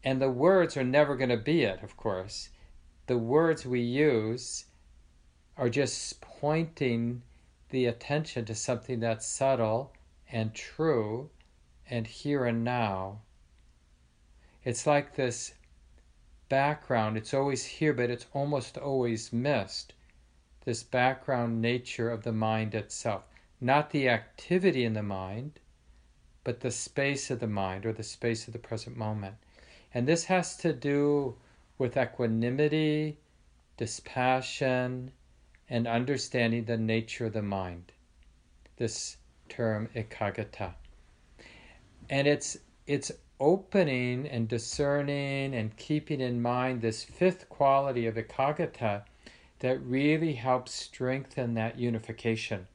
And 0.04 0.22
the 0.22 0.30
words 0.30 0.76
are 0.76 0.84
never 0.84 1.15
going 1.15 1.30
to 1.30 1.38
be 1.38 1.63
it, 1.63 1.82
of 1.82 1.96
course 1.96 2.50
the 3.12 3.17
words 3.17 3.65
we 3.65 3.82
use 3.82 4.67
are 5.58 5.67
just 5.67 6.21
pointing 6.21 7.21
the 7.69 7.86
attention 7.86 8.45
to 8.45 8.56
something 8.56 9.02
that's 9.02 9.26
subtle 9.26 9.91
and 10.32 10.54
true 10.54 11.30
and 11.89 12.08
here 12.08 12.45
and 12.45 12.63
now. 12.63 13.19
It's 14.63 14.88
like 14.88 15.13
this 15.13 15.56
background, 16.47 17.17
it's 17.17 17.34
always 17.34 17.65
here, 17.65 17.91
but 17.91 18.10
it's 18.10 18.28
almost 18.32 18.78
always 18.78 19.34
missed. 19.34 19.91
This 20.63 20.82
background 20.82 21.62
nature 21.62 22.10
of 22.10 22.24
the 22.24 22.32
mind 22.32 22.74
itself. 22.74 23.24
Not 23.60 23.89
the 23.89 24.08
activity 24.08 24.86
in 24.86 24.93
the 24.93 25.04
mind, 25.04 25.60
but 26.45 26.62
the 26.62 26.71
space 26.71 27.30
of 27.30 27.41
the 27.41 27.47
mind 27.47 27.86
or 27.86 27.91
the 27.91 28.04
space 28.04 28.47
of 28.47 28.54
the 28.54 28.60
present 28.60 28.95
moment. 28.95 29.36
And 29.93 30.08
this 30.08 30.24
has 30.24 30.56
to 30.60 30.71
do 30.71 31.36
with 31.82 31.98
equanimity, 31.98 33.17
dispassion, 33.76 35.12
and 35.67 35.88
understanding 35.88 36.63
the 36.65 36.78
nature 36.78 37.26
of 37.26 37.34
the 37.34 37.41
mind. 37.41 37.91
This 38.78 39.17
term 39.50 39.89
ekaggata. 39.96 40.76
And 42.08 42.28
it's 42.28 42.60
it's 42.86 43.12
opening 43.39 44.28
and 44.28 44.48
discerning 44.48 45.56
and 45.56 45.76
keeping 45.76 46.22
in 46.22 46.39
mind 46.39 46.82
this 46.82 47.04
fifth 47.04 47.50
quality 47.50 48.06
of 48.06 48.13
ekaggata 48.13 49.02
that 49.58 49.82
really 49.82 50.34
helps 50.34 50.72
strengthen 50.72 51.56
that 51.56 51.80
unification, 51.80 52.67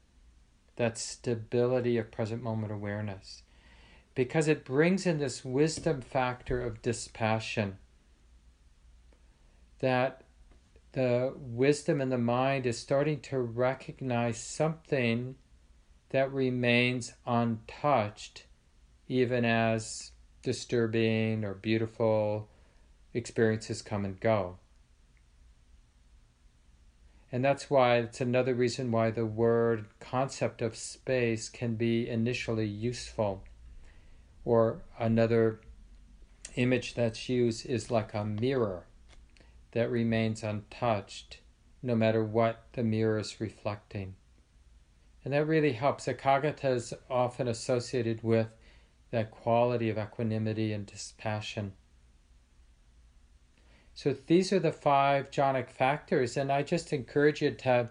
that 0.74 0.98
stability 0.98 1.96
of 1.96 2.10
present 2.10 2.42
moment 2.42 2.72
awareness. 2.72 3.44
Because 4.16 4.48
it 4.48 4.64
brings 4.64 5.06
in 5.06 5.18
this 5.18 5.44
wisdom 5.44 6.00
factor 6.00 6.60
of 6.60 6.82
dispassion 6.82 7.78
that 9.80 10.22
the 10.92 11.34
wisdom 11.36 12.00
in 12.00 12.08
the 12.08 12.18
mind 12.18 12.66
is 12.66 12.78
starting 12.78 13.20
to 13.20 13.38
recognize 13.38 14.38
something 14.38 15.34
that 16.10 16.32
remains 16.32 17.12
untouched, 17.26 18.46
even 19.08 19.44
as 19.44 20.12
disturbing 20.42 21.44
or 21.44 21.52
beautiful 21.54 22.48
experiences 23.12 23.82
come 23.82 24.04
and 24.04 24.18
go. 24.20 24.56
And 27.30 27.44
that's 27.44 27.68
why 27.68 27.96
it's 27.96 28.20
another 28.20 28.54
reason 28.54 28.90
why 28.90 29.10
the 29.10 29.26
word 29.26 29.86
concept 30.00 30.62
of 30.62 30.76
space 30.76 31.48
can 31.48 31.74
be 31.74 32.08
initially 32.08 32.66
useful. 32.66 33.42
Or 34.44 34.82
another 34.98 35.60
image 36.54 36.94
that's 36.94 37.28
used 37.28 37.66
is 37.66 37.90
like 37.90 38.14
a 38.14 38.24
mirror 38.24 38.86
that 39.72 39.90
remains 39.90 40.42
untouched 40.42 41.38
no 41.82 41.94
matter 41.94 42.24
what 42.24 42.64
the 42.72 42.82
mirror 42.82 43.18
is 43.18 43.40
reflecting. 43.40 44.14
And 45.24 45.34
that 45.34 45.46
really 45.46 45.72
helps. 45.72 46.06
Ekaggata 46.06 46.72
is 46.74 46.94
often 47.10 47.48
associated 47.48 48.22
with 48.22 48.48
that 49.10 49.30
quality 49.30 49.90
of 49.90 49.98
equanimity 49.98 50.72
and 50.72 50.86
dispassion. 50.86 51.72
So 53.92 54.14
these 54.26 54.52
are 54.52 54.58
the 54.58 54.72
five 54.72 55.30
jhanic 55.30 55.70
factors, 55.70 56.36
and 56.36 56.52
I 56.52 56.62
just 56.62 56.92
encourage 56.92 57.42
you 57.42 57.50
to 57.50 57.88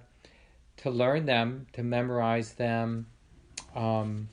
to 0.77 0.89
learn 0.89 1.25
them, 1.25 1.67
to 1.73 1.83
memorize 1.83 2.53
them, 2.53 3.07
um, 3.75 4.29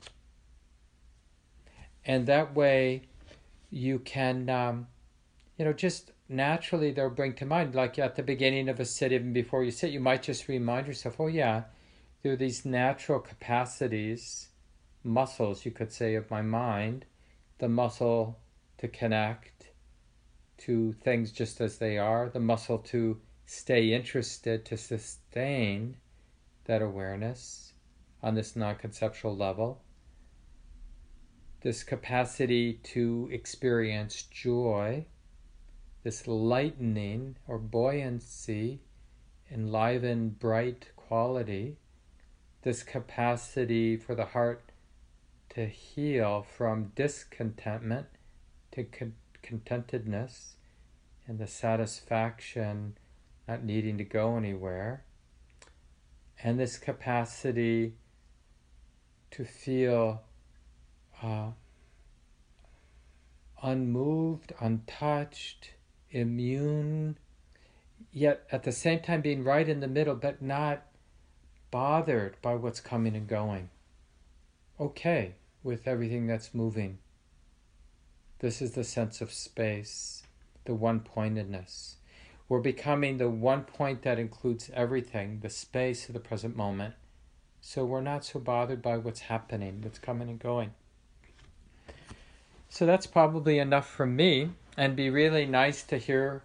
and 2.05 2.25
that 2.27 2.55
way 2.55 3.03
you 3.69 3.99
can, 3.99 4.49
um, 4.49 4.87
you 5.57 5.65
know, 5.65 5.73
just 5.73 6.12
naturally 6.29 6.91
they'll 6.91 7.09
bring 7.09 7.33
to 7.35 7.45
mind, 7.45 7.75
like 7.75 7.99
at 7.99 8.15
the 8.15 8.23
beginning 8.23 8.69
of 8.69 8.79
a 8.79 8.85
sit, 8.85 9.11
even 9.11 9.33
before 9.33 9.63
you 9.63 9.71
sit, 9.71 9.91
you 9.91 9.99
might 9.99 10.23
just 10.23 10.47
remind 10.47 10.87
yourself, 10.87 11.19
oh, 11.19 11.27
yeah, 11.27 11.63
there 12.21 12.33
are 12.33 12.37
these 12.37 12.65
natural 12.65 13.19
capacities, 13.19 14.49
muscles, 15.03 15.65
you 15.65 15.71
could 15.71 15.91
say, 15.91 16.15
of 16.15 16.31
my 16.31 16.41
mind, 16.41 17.05
the 17.59 17.69
muscle 17.69 18.39
to 18.77 18.87
connect 18.87 19.71
to 20.57 20.93
things 20.93 21.31
just 21.31 21.59
as 21.59 21.77
they 21.77 21.97
are, 21.97 22.29
the 22.29 22.39
muscle 22.39 22.77
to 22.77 23.19
stay 23.45 23.93
interested, 23.93 24.63
to 24.65 24.77
sustain 24.77 25.97
that 26.65 26.81
awareness 26.81 27.73
on 28.21 28.35
this 28.35 28.55
non 28.55 28.75
conceptual 28.75 29.35
level, 29.35 29.81
this 31.61 31.83
capacity 31.83 32.79
to 32.83 33.29
experience 33.31 34.23
joy 34.23 35.05
this 36.03 36.27
lightening 36.27 37.37
or 37.47 37.57
buoyancy, 37.57 38.81
enlivened, 39.51 40.37
bright 40.39 40.89
quality, 40.95 41.77
this 42.63 42.83
capacity 42.83 43.97
for 43.97 44.15
the 44.15 44.25
heart 44.25 44.63
to 45.49 45.65
heal 45.65 46.41
from 46.41 46.91
discontentment 46.95 48.07
to 48.71 48.83
con- 48.83 49.15
contentedness 49.41 50.55
and 51.27 51.39
the 51.39 51.47
satisfaction 51.47 52.97
not 53.47 53.63
needing 53.63 53.97
to 53.97 54.03
go 54.03 54.37
anywhere, 54.37 55.03
and 56.41 56.59
this 56.59 56.77
capacity 56.77 57.93
to 59.31 59.43
feel 59.43 60.21
uh, 61.21 61.51
unmoved, 63.61 64.53
untouched, 64.59 65.71
immune, 66.13 67.17
yet 68.11 68.45
at 68.51 68.63
the 68.63 68.71
same 68.71 69.01
time 69.01 69.21
being 69.21 69.43
right 69.43 69.67
in 69.67 69.81
the 69.81 69.87
middle, 69.87 70.15
but 70.15 70.41
not 70.41 70.83
bothered 71.71 72.41
by 72.41 72.55
what's 72.55 72.79
coming 72.79 73.15
and 73.15 73.27
going. 73.27 73.69
Okay 74.79 75.33
with 75.63 75.87
everything 75.87 76.27
that's 76.27 76.53
moving. 76.53 76.99
This 78.39 78.61
is 78.61 78.71
the 78.71 78.83
sense 78.83 79.21
of 79.21 79.31
space, 79.31 80.23
the 80.65 80.75
one 80.75 80.99
pointedness. 80.99 81.95
We're 82.49 82.59
becoming 82.59 83.17
the 83.17 83.29
one 83.29 83.63
point 83.63 84.01
that 84.01 84.19
includes 84.19 84.69
everything, 84.73 85.39
the 85.41 85.49
space 85.49 86.07
of 86.07 86.13
the 86.13 86.19
present 86.19 86.57
moment. 86.57 86.95
So 87.61 87.85
we're 87.85 88.01
not 88.01 88.25
so 88.25 88.39
bothered 88.39 88.81
by 88.81 88.97
what's 88.97 89.21
happening, 89.21 89.79
what's 89.81 89.97
coming 89.97 90.29
and 90.29 90.39
going. 90.39 90.73
So 92.67 92.85
that's 92.85 93.07
probably 93.07 93.59
enough 93.59 93.89
for 93.89 94.05
me. 94.05 94.49
And 94.75 94.95
be 94.95 95.09
really 95.09 95.45
nice 95.45 95.83
to 95.83 95.97
hear 95.97 96.41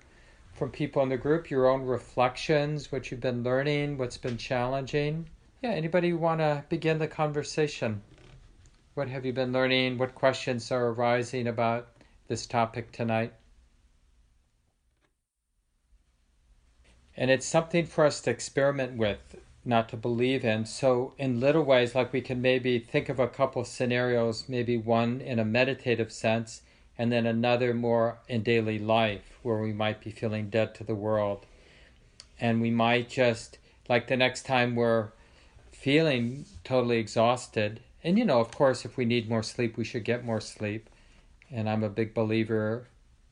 from 0.52 0.70
people 0.70 1.02
in 1.02 1.08
the 1.08 1.16
group 1.16 1.50
your 1.50 1.66
own 1.66 1.82
reflections, 1.82 2.92
what 2.92 3.10
you've 3.10 3.20
been 3.20 3.42
learning, 3.42 3.96
what's 3.96 4.18
been 4.18 4.36
challenging. 4.36 5.28
Yeah, 5.62 5.70
anybody 5.70 6.12
want 6.12 6.40
to 6.40 6.64
begin 6.68 6.98
the 6.98 7.08
conversation? 7.08 8.02
What 8.94 9.08
have 9.08 9.24
you 9.24 9.32
been 9.32 9.52
learning? 9.52 9.96
What 9.96 10.14
questions 10.14 10.70
are 10.70 10.88
arising 10.88 11.46
about 11.46 11.88
this 12.26 12.46
topic 12.46 12.92
tonight? 12.92 13.32
And 17.16 17.30
it's 17.30 17.46
something 17.46 17.86
for 17.86 18.04
us 18.04 18.20
to 18.22 18.30
experiment 18.30 18.96
with, 18.96 19.36
not 19.64 19.88
to 19.88 19.96
believe 19.96 20.44
in. 20.44 20.66
So, 20.66 21.14
in 21.18 21.40
little 21.40 21.64
ways, 21.64 21.94
like 21.94 22.12
we 22.12 22.20
can 22.20 22.42
maybe 22.42 22.78
think 22.78 23.08
of 23.08 23.18
a 23.18 23.26
couple 23.26 23.64
scenarios, 23.64 24.48
maybe 24.48 24.76
one 24.76 25.20
in 25.20 25.38
a 25.38 25.44
meditative 25.44 26.12
sense, 26.12 26.62
and 26.98 27.12
then 27.12 27.24
another 27.24 27.72
more 27.72 28.18
in 28.28 28.42
daily 28.42 28.78
life 28.78 29.38
where 29.42 29.58
we 29.58 29.72
might 29.72 30.02
be 30.02 30.10
feeling 30.10 30.50
dead 30.50 30.74
to 30.74 30.84
the 30.84 30.94
world. 30.94 31.46
And 32.40 32.60
we 32.60 32.70
might 32.70 33.08
just, 33.08 33.58
like 33.88 34.08
the 34.08 34.16
next 34.16 34.44
time 34.44 34.74
we're 34.74 35.10
feeling 35.70 36.44
totally 36.64 36.98
exhausted, 36.98 37.80
and 38.02 38.18
you 38.18 38.24
know, 38.24 38.40
of 38.40 38.50
course, 38.50 38.84
if 38.84 38.96
we 38.96 39.04
need 39.04 39.28
more 39.28 39.42
sleep, 39.42 39.76
we 39.76 39.84
should 39.84 40.04
get 40.04 40.24
more 40.24 40.40
sleep. 40.40 40.88
And 41.50 41.68
I'm 41.68 41.82
a 41.82 41.88
big 41.88 42.14
believer 42.14 42.86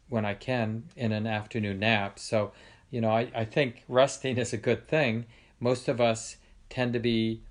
when 0.09 0.25
I 0.25 0.35
can 0.35 0.85
in 0.97 1.13
an 1.13 1.27
afternoon 1.27 1.81
nap. 1.81 2.19
So 2.19 2.53
you 2.91 3.01
know, 3.01 3.11
I, 3.11 3.31
I 3.35 3.45
think 3.45 3.85
resting 3.89 4.39
is 4.39 4.53
a 4.53 4.57
good 4.57 4.87
thing. 4.89 5.27
Most 5.61 5.89
of 5.89 6.01
us 6.01 6.37
tend 6.69 6.93
to 6.93 6.99
be 6.99 7.43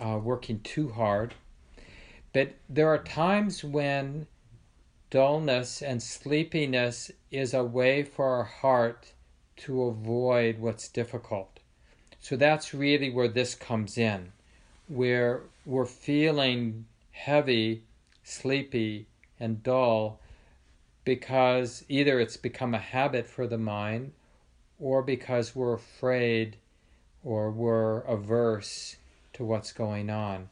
uh, 0.00 0.18
working 0.22 0.60
too 0.60 0.90
hard. 0.90 1.34
But 2.32 2.54
there 2.68 2.88
are 2.88 2.98
times 2.98 3.62
when 3.62 4.26
dullness 5.12 5.82
and 5.82 6.02
sleepiness 6.02 7.10
is 7.30 7.52
a 7.52 7.62
way 7.62 8.02
for 8.02 8.28
our 8.28 8.44
heart 8.44 9.12
to 9.54 9.82
avoid 9.82 10.58
what's 10.58 10.88
difficult. 10.88 11.60
So 12.18 12.34
that's 12.34 12.72
really 12.72 13.10
where 13.10 13.28
this 13.28 13.54
comes 13.54 13.98
in, 13.98 14.32
where 14.88 15.42
we're 15.66 15.84
feeling 15.84 16.86
heavy, 17.10 17.82
sleepy, 18.24 19.06
and 19.38 19.62
dull 19.62 20.18
because 21.04 21.84
either 21.90 22.18
it's 22.18 22.38
become 22.38 22.72
a 22.72 22.78
habit 22.78 23.26
for 23.26 23.46
the 23.46 23.58
mind 23.58 24.12
or 24.80 25.02
because 25.02 25.54
we're 25.54 25.74
afraid 25.74 26.56
or 27.22 27.50
we're 27.50 27.98
averse 28.00 28.96
to 29.34 29.44
what's 29.44 29.72
going 29.72 30.08
on. 30.08 30.48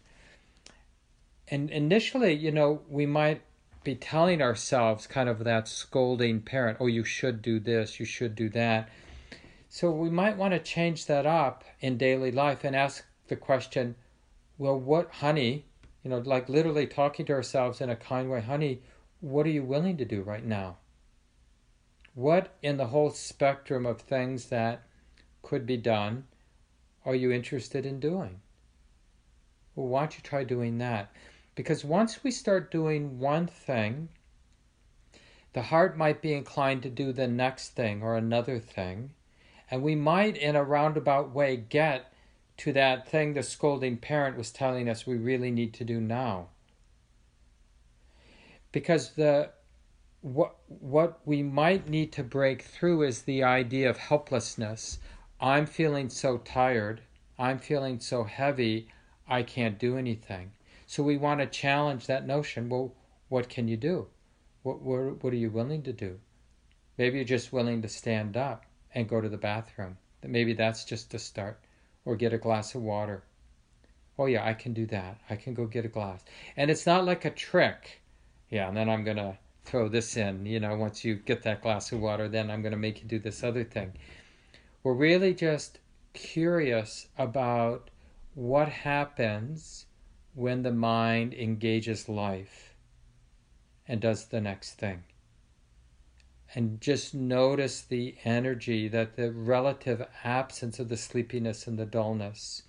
And 1.49 1.71
initially, 1.71 2.35
you 2.35 2.51
know, 2.51 2.83
we 2.91 3.07
might 3.07 3.41
be 3.83 3.95
telling 3.95 4.43
ourselves 4.43 5.07
kind 5.07 5.29
of 5.29 5.45
that 5.45 5.67
scolding 5.67 6.41
parent, 6.41 6.79
oh, 6.81 6.87
you 6.87 7.05
should 7.05 7.41
do 7.41 7.59
this, 7.59 7.99
you 7.99 8.07
should 8.07 8.35
do 8.35 8.49
that. 8.51 8.89
So 9.69 9.91
we 9.91 10.11
might 10.11 10.37
want 10.37 10.53
to 10.53 10.59
change 10.59 11.07
that 11.07 11.27
up 11.27 11.65
in 11.81 11.97
daily 11.97 12.33
life 12.33 12.65
and 12.65 12.77
ask 12.77 13.05
the 13.29 13.37
question, 13.37 13.95
well, 14.59 14.79
what, 14.79 15.11
honey, 15.11 15.65
you 16.03 16.11
know, 16.11 16.19
like 16.19 16.49
literally 16.49 16.87
talking 16.87 17.25
to 17.27 17.33
ourselves 17.33 17.81
in 17.81 17.89
a 17.89 17.97
kind 17.97 18.31
way, 18.31 18.41
honey, 18.41 18.83
what 19.21 19.47
are 19.47 19.51
you 19.51 19.63
willing 19.63 19.97
to 19.99 20.05
do 20.05 20.23
right 20.23 20.45
now? 20.45 20.77
What 22.15 22.55
in 22.63 22.77
the 22.77 22.89
whole 22.89 23.11
spectrum 23.11 23.87
of 23.87 24.01
things 24.01 24.47
that 24.47 24.83
could 25.43 25.67
be 25.67 25.77
done 25.77 26.25
are 27.07 27.15
you 27.15 27.31
interested 27.31 27.87
in 27.87 28.01
doing? 28.01 28.41
Well, 29.75 29.87
why 29.87 30.01
don't 30.01 30.17
you 30.17 30.23
try 30.23 30.45
doing 30.45 30.79
that? 30.79 31.13
Because 31.61 31.85
once 31.85 32.25
we 32.25 32.31
start 32.31 32.71
doing 32.71 33.19
one 33.19 33.47
thing, 33.47 34.09
the 35.53 35.61
heart 35.61 35.95
might 35.95 36.23
be 36.23 36.33
inclined 36.33 36.83
to 36.85 36.89
do 36.89 37.13
the 37.13 37.29
next 37.29 37.75
thing 37.75 38.03
or 38.03 38.17
another 38.17 38.59
thing, 38.59 39.11
and 39.71 39.83
we 39.83 39.95
might, 39.95 40.39
in 40.39 40.57
a 40.57 40.65
roundabout 40.65 41.35
way, 41.35 41.59
get 41.59 42.15
to 42.57 42.73
that 42.73 43.07
thing 43.07 43.35
the 43.35 43.43
scolding 43.43 43.99
parent 43.99 44.39
was 44.39 44.51
telling 44.51 44.89
us 44.89 45.07
we 45.07 45.19
really 45.19 45.51
need 45.51 45.75
to 45.75 45.85
do 45.85 46.01
now. 46.01 46.49
Because 48.73 49.11
the 49.11 49.51
what 50.23 50.57
what 50.67 51.21
we 51.27 51.43
might 51.43 51.91
need 51.91 52.11
to 52.13 52.25
break 52.25 52.63
through 52.63 53.03
is 53.03 53.21
the 53.21 53.43
idea 53.45 53.91
of 53.91 53.99
helplessness. 53.99 54.99
I'm 55.39 55.67
feeling 55.67 56.09
so 56.09 56.39
tired. 56.39 57.03
I'm 57.39 57.59
feeling 57.59 58.01
so 58.01 58.25
heavy. 58.25 58.89
I 59.29 59.43
can't 59.43 59.79
do 59.79 59.99
anything. 59.99 60.53
So 60.91 61.05
we 61.05 61.17
want 61.17 61.39
to 61.39 61.47
challenge 61.47 62.09
that 62.09 62.27
notion. 62.27 62.69
Well, 62.69 62.93
what 63.29 63.49
can 63.49 63.69
you 63.69 63.77
do? 63.77 64.09
What 64.65 64.83
what, 64.83 65.23
what 65.23 65.33
are 65.33 65.37
you 65.37 65.49
willing 65.49 65.85
to 65.85 65.93
do? 65.93 66.19
Maybe 66.99 67.19
you're 67.19 67.25
just 67.25 67.53
willing 67.53 67.81
to 67.83 67.89
stand 67.89 68.37
up 68.37 68.67
and 68.93 69.09
go 69.09 69.21
to 69.21 69.29
the 69.29 69.37
bathroom. 69.37 69.99
Maybe 70.25 70.53
that's 70.53 70.83
just 70.85 71.15
a 71.15 71.21
start, 71.21 71.61
or 72.05 72.17
get 72.17 72.33
a 72.33 72.39
glass 72.39 72.75
of 72.75 72.83
water. 72.83 73.23
Oh 74.19 74.27
yeah, 74.27 74.45
I 74.45 74.53
can 74.53 74.73
do 74.73 74.85
that. 74.87 75.21
I 75.31 75.37
can 75.37 75.55
go 75.55 75.67
get 75.67 75.85
a 75.85 75.89
glass, 75.89 76.25
and 76.57 76.73
it's 76.73 76.87
not 76.87 77.05
like 77.05 77.25
a 77.25 77.31
trick. 77.31 78.03
Yeah, 78.49 78.67
and 78.67 78.77
then 78.77 78.91
I'm 78.91 79.05
gonna 79.05 79.39
throw 79.65 79.89
this 79.89 80.17
in. 80.17 80.45
You 80.45 80.59
know, 80.59 80.75
once 80.75 81.05
you 81.05 81.15
get 81.15 81.45
that 81.45 81.63
glass 81.63 81.93
of 81.93 82.01
water, 82.01 82.29
then 82.29 82.51
I'm 82.51 82.63
going 82.63 82.73
to 82.73 82.87
make 82.87 83.01
you 83.01 83.07
do 83.07 83.21
this 83.21 83.45
other 83.45 83.63
thing. 83.63 83.93
We're 84.83 84.95
really 84.95 85.35
just 85.35 85.79
curious 86.15 87.07
about 87.17 87.91
what 88.35 88.69
happens 88.69 89.87
when 90.35 90.63
the 90.63 90.73
mind 90.73 91.35
engages 91.35 92.09
life 92.09 92.75
and 93.87 94.01
does 94.01 94.27
the 94.27 94.41
next 94.41 94.75
thing. 94.75 95.03
And 96.55 96.81
just 96.81 97.15
notice 97.15 97.81
the 97.81 98.17
energy 98.25 98.89
that 98.89 99.17
the 99.17 99.31
relative 99.31 100.05
absence 100.25 100.79
of 100.79 100.89
the 100.89 100.97
sleepiness 100.97 101.67
and 101.67 101.79
the 101.79 101.87
dullness 101.87 102.63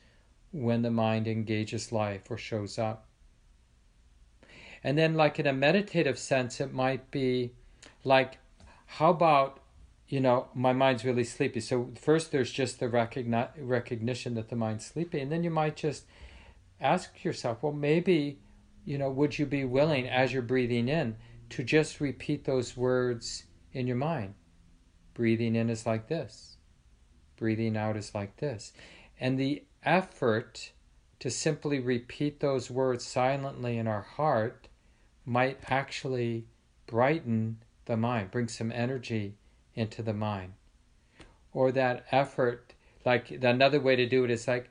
when 0.52 0.82
the 0.82 0.92
mind 0.92 1.28
engages 1.28 1.92
life 1.92 2.30
or 2.30 2.38
shows 2.38 2.78
up. 2.78 3.06
And 4.84 4.98
then, 4.98 5.16
like 5.16 5.40
in 5.40 5.48
a 5.48 5.54
meditative 5.54 6.18
sense, 6.18 6.60
it 6.60 6.74
might 6.74 7.12
be 7.12 7.52
like, 8.04 8.40
how 8.86 9.12
about, 9.12 9.60
you 10.08 10.20
know, 10.20 10.48
my 10.54 10.74
mind's 10.74 11.06
really 11.06 11.24
sleepy. 11.24 11.60
So, 11.60 11.92
first 12.00 12.32
there's 12.32 12.52
just 12.52 12.80
the 12.80 12.88
recogni- 12.88 13.50
recognition 13.58 14.34
that 14.36 14.50
the 14.50 14.56
mind's 14.56 14.86
sleepy. 14.86 15.20
And 15.20 15.32
then 15.32 15.44
you 15.44 15.52
might 15.52 15.76
just 15.76 16.06
ask 16.82 17.24
yourself, 17.24 17.62
well, 17.62 17.72
maybe, 17.72 18.40
you 18.84 18.98
know, 18.98 19.10
would 19.10 19.38
you 19.38 19.46
be 19.46 19.64
willing 19.64 20.10
as 20.10 20.34
you're 20.34 20.42
breathing 20.42 20.90
in 20.90 21.16
to 21.52 21.64
just 21.64 22.02
repeat 22.02 22.44
those 22.44 22.76
words 22.76 23.44
in 23.72 23.88
your 23.88 23.96
mind? 23.96 24.34
Breathing 25.14 25.56
in 25.56 25.70
is 25.70 25.86
like 25.86 26.08
this, 26.08 26.58
breathing 27.38 27.78
out 27.78 27.96
is 27.96 28.16
like 28.16 28.38
this. 28.38 28.74
And 29.20 29.40
the 29.40 29.64
effort 29.84 30.72
to 31.20 31.30
simply 31.30 31.80
repeat 31.80 32.40
those 32.40 32.72
words 32.72 33.06
silently 33.06 33.78
in 33.78 33.88
our 33.88 34.02
heart 34.02 34.68
might 35.26 35.60
actually 35.68 36.48
brighten 36.88 37.58
the 37.86 37.96
mind, 37.96 38.32
bring 38.32 38.48
some 38.48 38.72
energy 38.72 39.36
into 39.76 40.02
the 40.02 40.14
mind. 40.14 40.54
Or 41.54 41.72
that 41.74 42.06
effort, 42.12 42.74
like 43.06 43.30
another 43.30 43.80
way 43.80 43.96
to 43.96 44.08
do 44.08 44.24
it 44.24 44.32
is 44.32 44.48
like, 44.48 44.70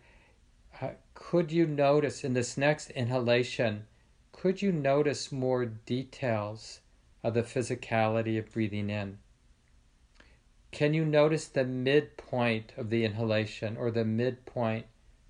could 1.30 1.52
you 1.52 1.64
notice 1.64 2.24
in 2.24 2.34
this 2.34 2.56
next 2.56 2.90
inhalation, 2.90 3.86
could 4.32 4.60
you 4.60 4.72
notice 4.72 5.30
more 5.30 5.64
details 5.64 6.80
of 7.22 7.34
the 7.34 7.42
physicality 7.44 8.36
of 8.36 8.52
breathing 8.52 8.90
in? 8.90 9.16
Can 10.72 10.92
you 10.92 11.04
notice 11.04 11.46
the 11.46 11.64
midpoint 11.64 12.72
of 12.76 12.90
the 12.90 13.04
inhalation 13.04 13.76
or 13.76 13.92
the 13.92 14.04
midpoint 14.04 14.86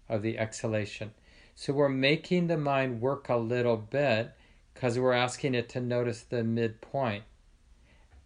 of 0.09 0.23
the 0.23 0.39
exhalation? 0.39 1.13
So 1.55 1.75
we're 1.75 1.91
making 1.91 2.47
the 2.47 2.57
mind 2.57 3.03
work 3.03 3.29
a 3.29 3.37
little 3.37 3.77
bit 3.77 4.31
because 4.73 4.99
we're 4.99 5.13
asking 5.13 5.55
it 5.55 5.69
to 5.69 5.81
notice 5.83 6.23
the 6.23 6.43
midpoint 6.43 7.25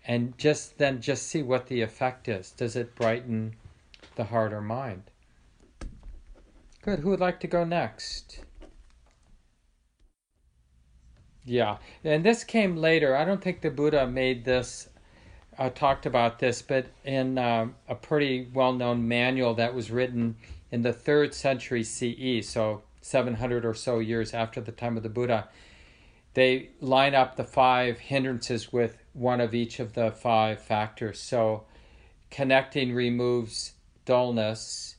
and 0.06 0.38
just 0.38 0.78
then 0.78 1.00
just 1.00 1.26
see 1.26 1.42
what 1.42 1.66
the 1.66 1.80
effect 1.80 2.28
is. 2.28 2.52
Does 2.52 2.76
it 2.76 2.94
brighten 2.94 3.56
the 4.14 4.26
heart 4.26 4.52
or 4.52 4.62
mind? 4.62 5.10
Good. 6.84 7.00
Who 7.00 7.10
would 7.10 7.20
like 7.20 7.40
to 7.40 7.46
go 7.46 7.64
next? 7.64 8.40
Yeah, 11.44 11.78
and 12.04 12.24
this 12.24 12.44
came 12.44 12.76
later. 12.76 13.16
I 13.16 13.24
don't 13.24 13.42
think 13.42 13.60
the 13.60 13.70
Buddha 13.70 14.06
made 14.06 14.44
this, 14.44 14.88
uh, 15.58 15.70
talked 15.70 16.06
about 16.06 16.38
this, 16.38 16.62
but 16.62 16.86
in 17.04 17.38
uh, 17.38 17.68
a 17.88 17.94
pretty 17.94 18.48
well 18.52 18.72
known 18.72 19.08
manual 19.08 19.54
that 19.54 19.74
was 19.74 19.90
written 19.90 20.36
in 20.70 20.82
the 20.82 20.92
third 20.92 21.34
century 21.34 21.84
CE, 21.84 22.46
so 22.46 22.82
700 23.00 23.64
or 23.64 23.74
so 23.74 23.98
years 23.98 24.32
after 24.32 24.60
the 24.60 24.72
time 24.72 24.96
of 24.96 25.02
the 25.02 25.08
Buddha 25.08 25.48
they 26.34 26.70
line 26.80 27.14
up 27.14 27.36
the 27.36 27.44
five 27.44 27.98
hindrances 27.98 28.72
with 28.72 28.98
one 29.12 29.40
of 29.40 29.54
each 29.54 29.78
of 29.80 29.94
the 29.94 30.10
five 30.10 30.60
factors. 30.60 31.20
So, 31.20 31.64
connecting 32.30 32.92
removes 32.92 33.72
dullness, 34.04 34.93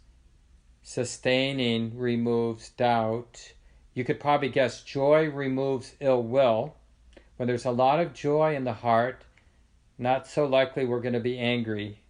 sustaining 0.87 1.97
removes 1.97 2.69
doubt. 2.69 3.53
You 3.95 4.03
could 4.05 4.19
probably 4.19 4.49
guess 4.49 4.83
joy 4.83 5.31
removes 5.31 5.95
ill 5.99 6.21
will. 6.21 6.75
When 7.37 7.47
there's 7.47 7.65
a 7.65 7.71
lot 7.71 7.99
of 7.99 8.13
joy 8.13 8.55
in 8.55 8.65
the 8.65 8.73
heart, 8.73 9.23
not 9.97 10.27
so 10.27 10.45
likely 10.45 10.85
we're 10.85 11.01
going 11.01 11.15
to 11.15 11.19
be 11.19 11.39
angry 11.39 12.01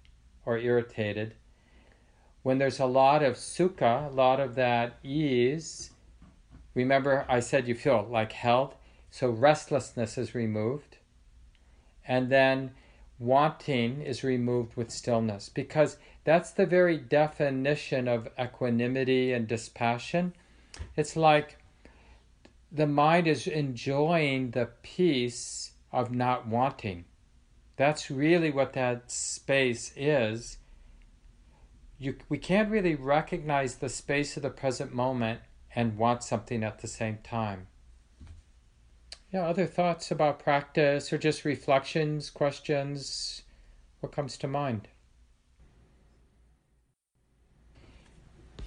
or 0.45 0.57
irritated. 0.57 1.35
When 2.43 2.57
there's 2.57 2.81
a 2.81 2.85
lot 2.85 3.23
of 3.23 3.35
sukha, 3.35 4.11
a 4.11 4.13
lot 4.13 4.41
of 4.41 4.55
that 4.55 4.97
ease, 5.03 5.91
remember 6.73 7.25
I 7.29 7.39
said 7.39 7.69
you 7.69 7.75
feel 7.75 8.05
like 8.11 8.33
held, 8.33 8.73
so 9.09 9.29
restlessness 9.29 10.17
is 10.17 10.35
removed. 10.35 10.97
And 12.05 12.29
then 12.29 12.71
wanting 13.17 14.01
is 14.01 14.23
removed 14.23 14.75
with 14.75 14.91
stillness 14.91 15.49
because 15.49 15.97
that's 16.23 16.51
the 16.51 16.65
very 16.65 16.97
definition 16.97 18.07
of 18.07 18.27
equanimity 18.39 19.31
and 19.31 19.47
dispassion. 19.47 20.33
It's 20.97 21.15
like 21.15 21.57
the 22.71 22.87
mind 22.87 23.27
is 23.27 23.47
enjoying 23.47 24.51
the 24.51 24.69
peace 24.83 25.71
of 25.91 26.11
not 26.11 26.47
wanting. 26.47 27.05
That's 27.77 28.11
really 28.11 28.51
what 28.51 28.73
that 28.73 29.11
space 29.11 29.93
is. 29.95 30.57
You, 31.97 32.15
we 32.27 32.37
can't 32.37 32.69
really 32.69 32.95
recognize 32.95 33.75
the 33.75 33.89
space 33.89 34.35
of 34.35 34.43
the 34.43 34.49
present 34.49 34.93
moment 34.93 35.39
and 35.73 35.97
want 35.97 36.23
something 36.23 36.63
at 36.63 36.79
the 36.79 36.87
same 36.87 37.19
time. 37.23 37.67
Yeah, 39.31 39.47
other 39.47 39.65
thoughts 39.65 40.11
about 40.11 40.39
practice 40.39 41.11
or 41.11 41.17
just 41.17 41.43
reflections, 41.43 42.29
questions? 42.29 43.41
What 43.99 44.11
comes 44.11 44.37
to 44.37 44.47
mind? 44.47 44.87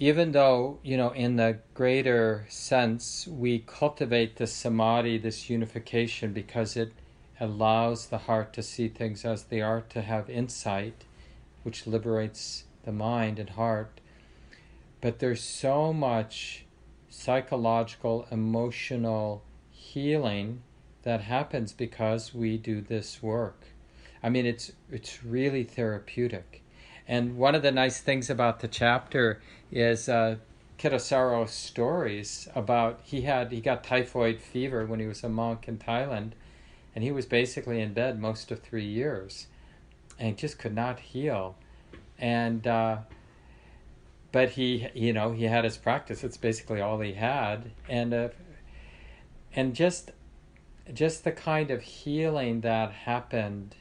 Even 0.01 0.33
though, 0.33 0.79
you 0.83 0.97
know, 0.97 1.11
in 1.11 1.37
the 1.37 1.59
greater 1.75 2.47
sense, 2.49 3.27
we 3.27 3.61
cultivate 3.61 4.37
this 4.37 4.53
samadhi, 4.53 5.19
this 5.19 5.51
unification, 5.51 6.33
because 6.33 6.77
it 6.77 6.93
allows 7.41 8.07
the 8.07 8.19
heart 8.19 8.53
to 8.53 8.63
see 8.63 8.89
things 8.89 9.25
as 9.25 9.45
they 9.45 9.61
are, 9.61 9.81
to 9.89 10.03
have 10.03 10.29
insight, 10.29 11.05
which 11.63 11.87
liberates 11.87 12.65
the 12.85 12.93
mind 12.93 13.39
and 13.39 13.51
heart. 13.51 14.01
But 15.01 15.19
there's 15.19 15.43
so 15.43 15.93
much 15.93 16.65
psychological, 17.09 18.27
emotional 18.31 19.43
healing 19.95 20.63
that 21.03 21.23
happens 21.23 21.73
because 21.73 22.35
we 22.35 22.59
do 22.59 22.81
this 22.81 23.23
work. 23.23 23.69
I 24.23 24.29
mean, 24.29 24.45
it's 24.47 24.73
it's 24.91 25.25
really 25.25 25.65
therapeutic. 25.65 26.63
And 27.07 27.39
one 27.39 27.55
of 27.55 27.63
the 27.63 27.73
nice 27.73 28.01
things 28.01 28.29
about 28.29 28.61
the 28.61 28.69
chapter 28.69 29.41
is 29.73 30.09
uh, 30.09 30.37
Kittisaro's 30.79 31.53
stories 31.53 32.49
about 32.55 33.01
he 33.03 33.23
had 33.23 33.51
he 33.51 33.61
got 33.61 33.83
typhoid 33.83 34.41
fever 34.41 34.85
when 34.85 35.01
he 35.01 35.07
was 35.07 35.25
a 35.25 35.29
monk 35.29 35.67
in 35.67 35.79
Thailand, 35.79 36.33
and 36.95 37.03
he 37.03 37.11
was 37.11 37.25
basically 37.25 37.81
in 37.81 37.95
bed 37.95 38.21
most 38.21 38.51
of 38.51 38.61
three 38.61 38.87
years, 38.87 39.47
and 40.19 40.37
just 40.37 40.59
could 40.59 40.75
not 40.75 41.01
heal, 41.01 41.57
and. 42.19 42.67
Uh, 42.67 42.99
but 44.31 44.51
he, 44.51 44.89
you 44.93 45.15
know, 45.15 45.33
he 45.33 45.45
had 45.45 45.65
his 45.65 45.79
practice. 45.79 46.23
It's 46.23 46.37
basically 46.37 46.83
all 46.83 47.01
he 47.01 47.15
had, 47.15 47.71
and 47.89 48.13
uh, 48.13 48.29
and 49.59 49.75
just 49.75 50.13
just 50.95 51.25
the 51.25 51.33
kind 51.33 51.73
of 51.73 51.83
healing 51.83 52.61
that 52.61 52.93
happened. 52.93 53.75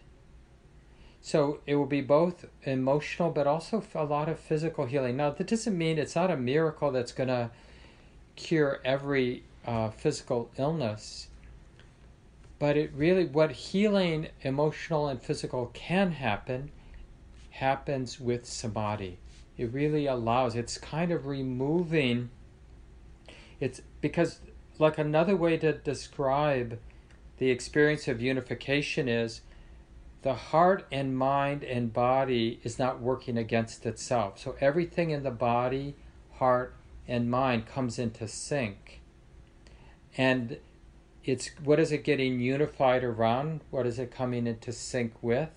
So 1.22 1.60
it 1.68 1.76
will 1.76 1.86
be 1.86 2.02
both 2.02 2.46
emotional, 2.64 3.30
but 3.30 3.46
also 3.46 3.84
a 3.94 4.04
lot 4.04 4.28
of 4.28 4.40
physical 4.40 4.88
healing. 4.88 5.18
Now, 5.18 5.30
that 5.30 5.46
doesn't 5.46 5.78
mean 5.78 6.00
it's 6.00 6.16
not 6.16 6.32
a 6.32 6.36
miracle 6.36 6.92
that's 6.92 7.12
going 7.12 7.30
to 7.30 7.52
cure 8.36 8.82
every 8.84 9.44
uh, 9.68 9.92
physical 9.92 10.50
illness, 10.58 11.28
but 12.58 12.76
it 12.76 12.92
really, 12.96 13.26
what 13.26 13.52
healing, 13.52 14.30
emotional 14.42 15.08
and 15.08 15.22
physical, 15.22 15.70
can 15.76 16.12
happen, 16.12 16.72
happens 17.52 18.20
with 18.20 18.48
samadhi. 18.48 19.20
It 19.58 19.72
really 19.72 20.08
allows, 20.08 20.56
it's 20.56 20.80
kind 20.80 21.12
of 21.12 21.28
removing, 21.28 22.32
it's 23.60 23.82
because, 24.02 24.40
like 24.80 24.98
another 24.98 25.36
way 25.36 25.58
to 25.58 25.74
describe 25.74 26.80
the 27.38 27.50
experience 27.50 28.08
of 28.08 28.22
unification 28.22 29.08
is 29.08 29.42
the 30.24 30.34
heart 30.34 30.86
and 30.92 31.18
mind 31.18 31.64
and 31.64 31.94
body 31.94 32.60
is 32.64 32.80
not 32.80 33.00
working 33.00 33.38
against 33.38 33.86
itself. 33.86 34.40
So 34.40 34.56
everything 34.60 35.12
in 35.12 35.24
the 35.24 35.32
body, 35.32 35.96
heart, 36.34 36.76
and 37.08 37.30
mind 37.30 37.66
comes 37.66 38.00
into 38.00 38.28
sync. 38.28 39.02
And 40.18 40.58
it's 41.24 41.52
what 41.64 41.80
is 41.80 41.92
it 41.92 42.04
getting 42.04 42.40
unified 42.40 43.04
around? 43.04 43.62
What 43.70 43.86
is 43.86 44.00
it 44.00 44.12
coming 44.12 44.48
into 44.48 44.72
sync 44.72 45.14
with? 45.22 45.50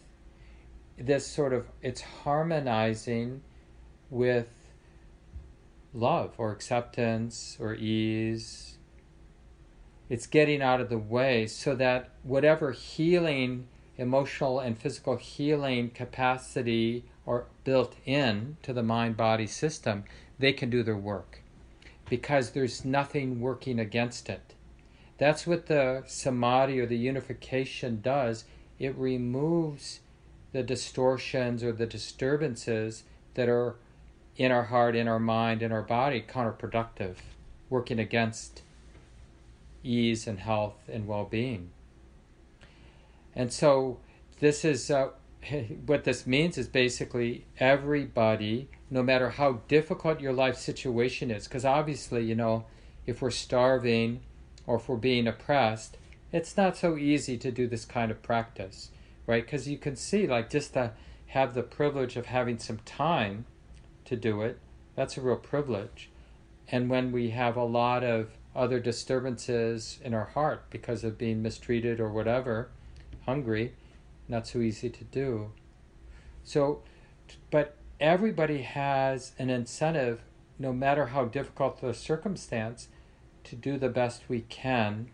This 0.98 1.26
sort 1.26 1.52
of 1.52 1.66
it's 1.80 2.02
harmonizing 2.02 3.42
with 4.10 4.48
love 5.94 6.34
or 6.36 6.52
acceptance 6.52 7.56
or 7.58 7.74
ease 7.74 8.69
it's 10.10 10.26
getting 10.26 10.60
out 10.60 10.80
of 10.80 10.90
the 10.90 10.98
way 10.98 11.46
so 11.46 11.74
that 11.76 12.10
whatever 12.24 12.72
healing, 12.72 13.68
emotional 13.96 14.58
and 14.58 14.76
physical 14.76 15.16
healing 15.16 15.88
capacity 15.88 17.04
are 17.26 17.46
built 17.62 17.94
in 18.04 18.56
to 18.62 18.72
the 18.72 18.82
mind 18.82 19.16
body 19.16 19.46
system, 19.46 20.02
they 20.38 20.52
can 20.52 20.68
do 20.68 20.82
their 20.82 20.96
work 20.96 21.42
because 22.08 22.50
there's 22.50 22.84
nothing 22.84 23.40
working 23.40 23.78
against 23.78 24.28
it. 24.28 24.54
That's 25.16 25.46
what 25.46 25.66
the 25.66 26.02
samadhi 26.06 26.80
or 26.80 26.86
the 26.86 26.98
unification 26.98 28.00
does. 28.00 28.44
It 28.80 28.96
removes 28.96 30.00
the 30.50 30.64
distortions 30.64 31.62
or 31.62 31.70
the 31.70 31.86
disturbances 31.86 33.04
that 33.34 33.48
are 33.48 33.76
in 34.36 34.50
our 34.50 34.64
heart, 34.64 34.96
in 34.96 35.06
our 35.06 35.20
mind, 35.20 35.62
in 35.62 35.70
our 35.70 35.82
body, 35.82 36.24
counterproductive, 36.26 37.16
working 37.68 38.00
against 38.00 38.62
ease 39.82 40.26
and 40.26 40.40
health 40.40 40.88
and 40.88 41.06
well 41.06 41.24
being. 41.24 41.70
And 43.34 43.52
so, 43.52 43.98
this 44.40 44.64
is 44.64 44.90
uh, 44.90 45.10
what 45.86 46.04
this 46.04 46.26
means 46.26 46.58
is 46.58 46.68
basically 46.68 47.46
everybody, 47.58 48.68
no 48.90 49.02
matter 49.02 49.30
how 49.30 49.60
difficult 49.68 50.20
your 50.20 50.32
life 50.32 50.56
situation 50.56 51.30
is, 51.30 51.46
because 51.46 51.64
obviously, 51.64 52.24
you 52.24 52.34
know, 52.34 52.64
if 53.06 53.22
we're 53.22 53.30
starving 53.30 54.20
or 54.66 54.76
if 54.76 54.88
we're 54.88 54.96
being 54.96 55.26
oppressed, 55.26 55.96
it's 56.32 56.56
not 56.56 56.76
so 56.76 56.96
easy 56.96 57.36
to 57.38 57.50
do 57.50 57.66
this 57.66 57.84
kind 57.84 58.10
of 58.10 58.22
practice, 58.22 58.90
right? 59.26 59.44
Because 59.44 59.68
you 59.68 59.78
can 59.78 59.96
see, 59.96 60.26
like, 60.26 60.50
just 60.50 60.74
to 60.74 60.92
have 61.28 61.54
the 61.54 61.62
privilege 61.62 62.16
of 62.16 62.26
having 62.26 62.58
some 62.58 62.78
time 62.84 63.46
to 64.04 64.16
do 64.16 64.42
it, 64.42 64.58
that's 64.94 65.16
a 65.16 65.20
real 65.20 65.36
privilege. 65.36 66.10
And 66.68 66.88
when 66.88 67.10
we 67.10 67.30
have 67.30 67.56
a 67.56 67.64
lot 67.64 68.04
of 68.04 68.30
other 68.54 68.80
disturbances 68.80 69.98
in 70.02 70.14
our 70.14 70.26
heart 70.26 70.64
because 70.70 71.04
of 71.04 71.18
being 71.18 71.42
mistreated 71.42 72.00
or 72.00 72.10
whatever, 72.10 72.70
hungry, 73.26 73.74
not 74.28 74.46
so 74.46 74.60
easy 74.60 74.90
to 74.90 75.04
do. 75.04 75.52
So, 76.42 76.82
but 77.50 77.76
everybody 78.00 78.62
has 78.62 79.32
an 79.38 79.50
incentive, 79.50 80.22
no 80.58 80.72
matter 80.72 81.06
how 81.06 81.26
difficult 81.26 81.80
the 81.80 81.94
circumstance, 81.94 82.88
to 83.44 83.56
do 83.56 83.78
the 83.78 83.88
best 83.88 84.28
we 84.28 84.40
can 84.40 85.10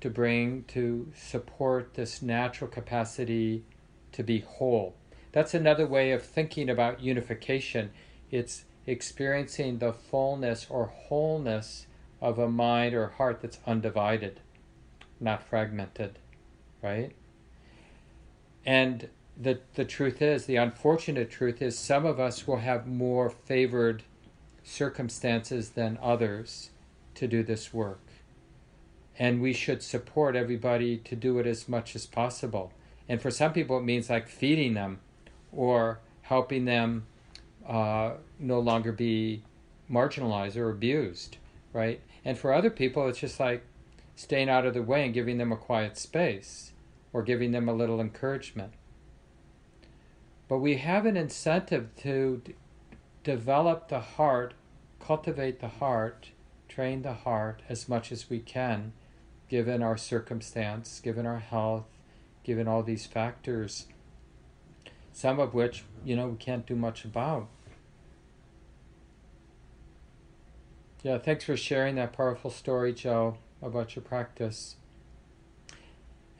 to 0.00 0.10
bring, 0.10 0.64
to 0.64 1.10
support 1.16 1.94
this 1.94 2.22
natural 2.22 2.70
capacity 2.70 3.64
to 4.12 4.22
be 4.22 4.40
whole. 4.40 4.94
That's 5.32 5.54
another 5.54 5.86
way 5.86 6.12
of 6.12 6.22
thinking 6.22 6.70
about 6.70 7.02
unification. 7.02 7.90
It's 8.30 8.64
experiencing 8.86 9.78
the 9.78 9.92
fullness 9.92 10.66
or 10.70 10.86
wholeness 10.86 11.86
of 12.20 12.38
a 12.38 12.48
mind 12.48 12.94
or 12.94 13.08
heart 13.08 13.40
that's 13.40 13.58
undivided, 13.66 14.40
not 15.20 15.42
fragmented, 15.42 16.18
right? 16.82 17.12
And 18.66 19.08
the, 19.40 19.60
the 19.74 19.84
truth 19.84 20.20
is, 20.20 20.46
the 20.46 20.56
unfortunate 20.56 21.30
truth 21.30 21.62
is, 21.62 21.78
some 21.78 22.04
of 22.04 22.18
us 22.18 22.46
will 22.46 22.58
have 22.58 22.86
more 22.86 23.30
favored 23.30 24.02
circumstances 24.64 25.70
than 25.70 25.98
others 26.02 26.70
to 27.14 27.26
do 27.26 27.42
this 27.42 27.72
work. 27.72 28.00
And 29.18 29.40
we 29.40 29.52
should 29.52 29.82
support 29.82 30.36
everybody 30.36 30.98
to 30.98 31.16
do 31.16 31.38
it 31.38 31.46
as 31.46 31.68
much 31.68 31.96
as 31.96 32.06
possible. 32.06 32.72
And 33.08 33.20
for 33.22 33.30
some 33.30 33.52
people, 33.52 33.78
it 33.78 33.84
means 33.84 34.10
like 34.10 34.28
feeding 34.28 34.74
them 34.74 35.00
or 35.52 36.00
helping 36.22 36.64
them 36.64 37.06
uh, 37.66 38.12
no 38.38 38.60
longer 38.60 38.92
be 38.92 39.42
marginalized 39.90 40.56
or 40.56 40.70
abused, 40.70 41.38
right? 41.72 42.00
And 42.24 42.38
for 42.38 42.52
other 42.52 42.70
people, 42.70 43.08
it's 43.08 43.20
just 43.20 43.40
like 43.40 43.64
staying 44.16 44.48
out 44.48 44.66
of 44.66 44.74
the 44.74 44.82
way 44.82 45.04
and 45.04 45.14
giving 45.14 45.38
them 45.38 45.52
a 45.52 45.56
quiet 45.56 45.96
space 45.96 46.72
or 47.12 47.22
giving 47.22 47.52
them 47.52 47.68
a 47.68 47.72
little 47.72 48.00
encouragement. 48.00 48.72
But 50.48 50.58
we 50.58 50.76
have 50.78 51.06
an 51.06 51.16
incentive 51.16 51.94
to 51.98 52.42
d- 52.44 52.54
develop 53.22 53.88
the 53.88 54.00
heart, 54.00 54.54
cultivate 54.98 55.60
the 55.60 55.68
heart, 55.68 56.30
train 56.68 57.02
the 57.02 57.12
heart 57.12 57.62
as 57.68 57.88
much 57.88 58.10
as 58.10 58.30
we 58.30 58.38
can, 58.38 58.92
given 59.48 59.82
our 59.82 59.96
circumstance, 59.96 61.00
given 61.00 61.26
our 61.26 61.38
health, 61.38 61.86
given 62.44 62.66
all 62.66 62.82
these 62.82 63.06
factors, 63.06 63.86
some 65.12 65.38
of 65.38 65.54
which, 65.54 65.84
you 66.04 66.16
know, 66.16 66.28
we 66.28 66.36
can't 66.36 66.66
do 66.66 66.74
much 66.74 67.04
about. 67.04 67.48
Yeah, 71.02 71.18
thanks 71.18 71.44
for 71.44 71.56
sharing 71.56 71.94
that 71.94 72.12
powerful 72.12 72.50
story, 72.50 72.92
Joe, 72.92 73.36
about 73.62 73.94
your 73.94 74.02
practice. 74.02 74.76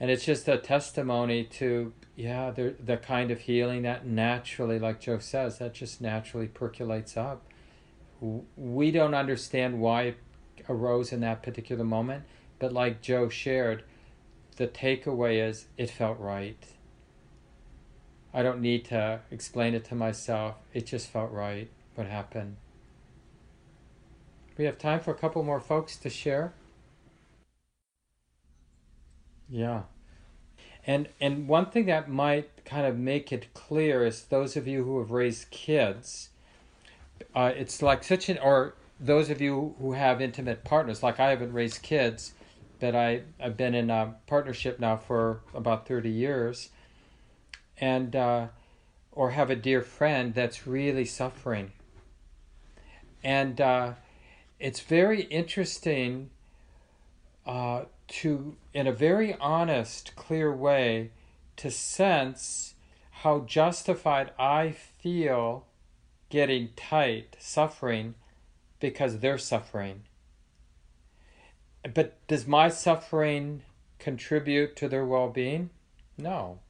And 0.01 0.11
it's 0.11 0.25
just 0.25 0.49
a 0.49 0.59
testimony 0.59 1.45
to 1.45 1.93
yeah, 2.17 2.51
the 2.51 2.75
the 2.85 2.97
kind 2.97 3.31
of 3.31 3.43
healing 3.43 3.83
that 3.83 4.05
naturally, 4.05 4.81
like 4.81 5.01
Joe 5.01 5.21
says, 5.21 5.59
that 5.59 5.75
just 5.75 6.01
naturally 6.01 6.49
percolates 6.49 7.17
up. 7.17 7.45
We 8.57 8.91
don't 8.91 9.15
understand 9.15 9.81
why 9.81 10.03
it 10.03 10.17
arose 10.69 11.13
in 11.13 11.21
that 11.21 11.45
particular 11.45 11.85
moment, 11.85 12.25
but 12.59 12.73
like 12.73 13.01
Joe 13.01 13.29
shared, 13.29 13.85
the 14.57 14.67
takeaway 14.67 15.49
is 15.49 15.67
it 15.77 15.91
felt 15.91 16.19
right. 16.19 16.67
I 18.35 18.43
don't 18.43 18.61
need 18.61 18.85
to 18.87 19.21
explain 19.31 19.75
it 19.75 19.85
to 19.87 19.95
myself. 19.95 20.57
It 20.75 20.87
just 20.87 21.09
felt 21.09 21.31
right 21.31 21.71
what 21.95 22.09
happened. 22.09 22.57
We 24.59 24.65
have 24.65 24.77
time 24.77 24.99
for 24.99 25.13
a 25.13 25.15
couple 25.15 25.43
more 25.45 25.61
folks 25.61 25.97
to 25.99 26.11
share. 26.11 26.53
Yeah. 29.49 29.83
And 30.85 31.09
and 31.21 31.47
one 31.47 31.67
thing 31.67 31.87
that 31.87 32.11
might 32.11 32.65
kind 32.65 32.85
of 32.87 32.99
make 32.99 33.33
it 33.33 33.55
clear 33.55 34.05
is 34.05 34.25
those 34.25 34.57
of 34.57 34.67
you 34.67 34.85
who 34.85 34.99
have 34.99 35.13
raised 35.13 35.51
kids, 35.51 36.31
uh, 37.35 37.53
it's 37.55 37.83
like 37.83 38.03
such 38.03 38.29
an 38.29 38.39
or 38.39 38.75
those 38.99 39.31
of 39.31 39.41
you 39.41 39.77
who 39.79 39.93
have 39.93 40.21
intimate 40.21 40.65
partners, 40.65 41.03
like 41.03 41.21
I 41.21 41.31
haven't 41.31 41.53
raised 41.53 41.83
kids, 41.83 42.33
but 42.81 42.97
I 42.97 43.23
I've 43.39 43.57
been 43.57 43.75
in 43.75 43.91
a 43.91 44.17
partnership 44.27 44.81
now 44.81 44.97
for 44.97 45.41
about 45.55 45.87
thirty 45.87 46.11
years, 46.11 46.71
and 47.81 48.17
uh, 48.17 48.49
or 49.13 49.31
have 49.31 49.51
a 49.51 49.57
dear 49.57 49.83
friend 49.83 50.35
that's 50.35 50.67
really 50.67 51.05
suffering, 51.05 51.73
and 53.23 53.61
uh, 53.61 53.93
it's 54.59 54.81
very 54.81 55.23
interesting. 55.23 56.31
Uh, 57.47 57.85
to, 58.09 58.57
in 58.73 58.87
a 58.87 58.93
very 58.93 59.35
honest, 59.35 60.17
clear 60.17 60.53
way, 60.53 61.11
to 61.57 61.71
sense 61.71 62.75
how 63.11 63.41
justified 63.41 64.33
I 64.39 64.71
feel 64.71 65.67
getting 66.31 66.71
tight, 66.77 67.37
suffering, 67.39 68.15
because 68.81 69.19
they're 69.19 69.39
suffering. 69.39 70.03
But 71.95 72.27
does 72.27 72.47
my 72.47 72.69
suffering 72.69 73.63
contribute 73.99 74.77
to 74.77 74.89
their 74.89 75.05
well 75.05 75.29
being? 75.29 75.71
No. 76.17 76.61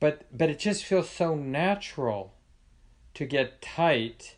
But, 0.00 0.24
but 0.36 0.50
it 0.50 0.58
just 0.58 0.84
feels 0.84 1.08
so 1.08 1.34
natural 1.34 2.34
to 3.14 3.24
get 3.24 3.62
tight 3.62 4.36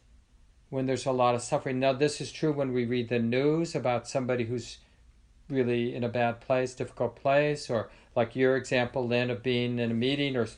when 0.74 0.86
there's 0.86 1.06
a 1.06 1.12
lot 1.12 1.36
of 1.36 1.40
suffering. 1.40 1.78
Now, 1.78 1.92
this 1.92 2.20
is 2.20 2.32
true 2.32 2.52
when 2.52 2.72
we 2.72 2.84
read 2.84 3.08
the 3.08 3.20
news 3.20 3.76
about 3.76 4.08
somebody 4.08 4.42
who's 4.42 4.78
really 5.48 5.94
in 5.94 6.02
a 6.02 6.08
bad 6.08 6.40
place, 6.40 6.74
difficult 6.74 7.14
place, 7.14 7.70
or 7.70 7.90
like 8.16 8.34
your 8.34 8.56
example, 8.56 9.06
Lynn, 9.06 9.30
of 9.30 9.40
being 9.40 9.78
in 9.78 9.92
a 9.92 9.94
meeting 9.94 10.36
or 10.36 10.48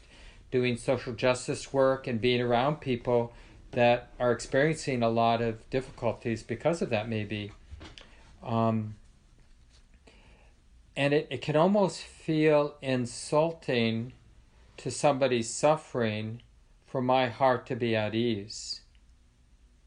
doing 0.51 0.79
social 0.79 1.12
justice 1.12 1.71
work 1.71 2.07
and 2.07 2.19
being 2.19 2.41
around 2.41 2.81
people 2.81 3.35
that 3.73 4.09
are 4.19 4.33
experiencing 4.33 5.03
a 5.03 5.11
lot 5.11 5.43
of 5.43 5.69
difficulties 5.69 6.43
because 6.43 6.81
of 6.81 6.89
that, 6.89 7.11
maybe. 7.11 7.53
Um, 8.43 8.95
and 10.97 11.12
it, 11.12 11.27
it 11.29 11.43
can 11.43 11.57
almost 11.57 12.01
feel 12.01 12.77
insulting 12.81 14.14
to 14.79 14.91
somebody's 14.91 15.51
suffering 15.51 16.41
for 16.87 17.03
my 17.03 17.29
heart 17.29 17.67
to 17.67 17.77
be 17.77 17.95
at 17.95 18.14
ease, 18.14 18.81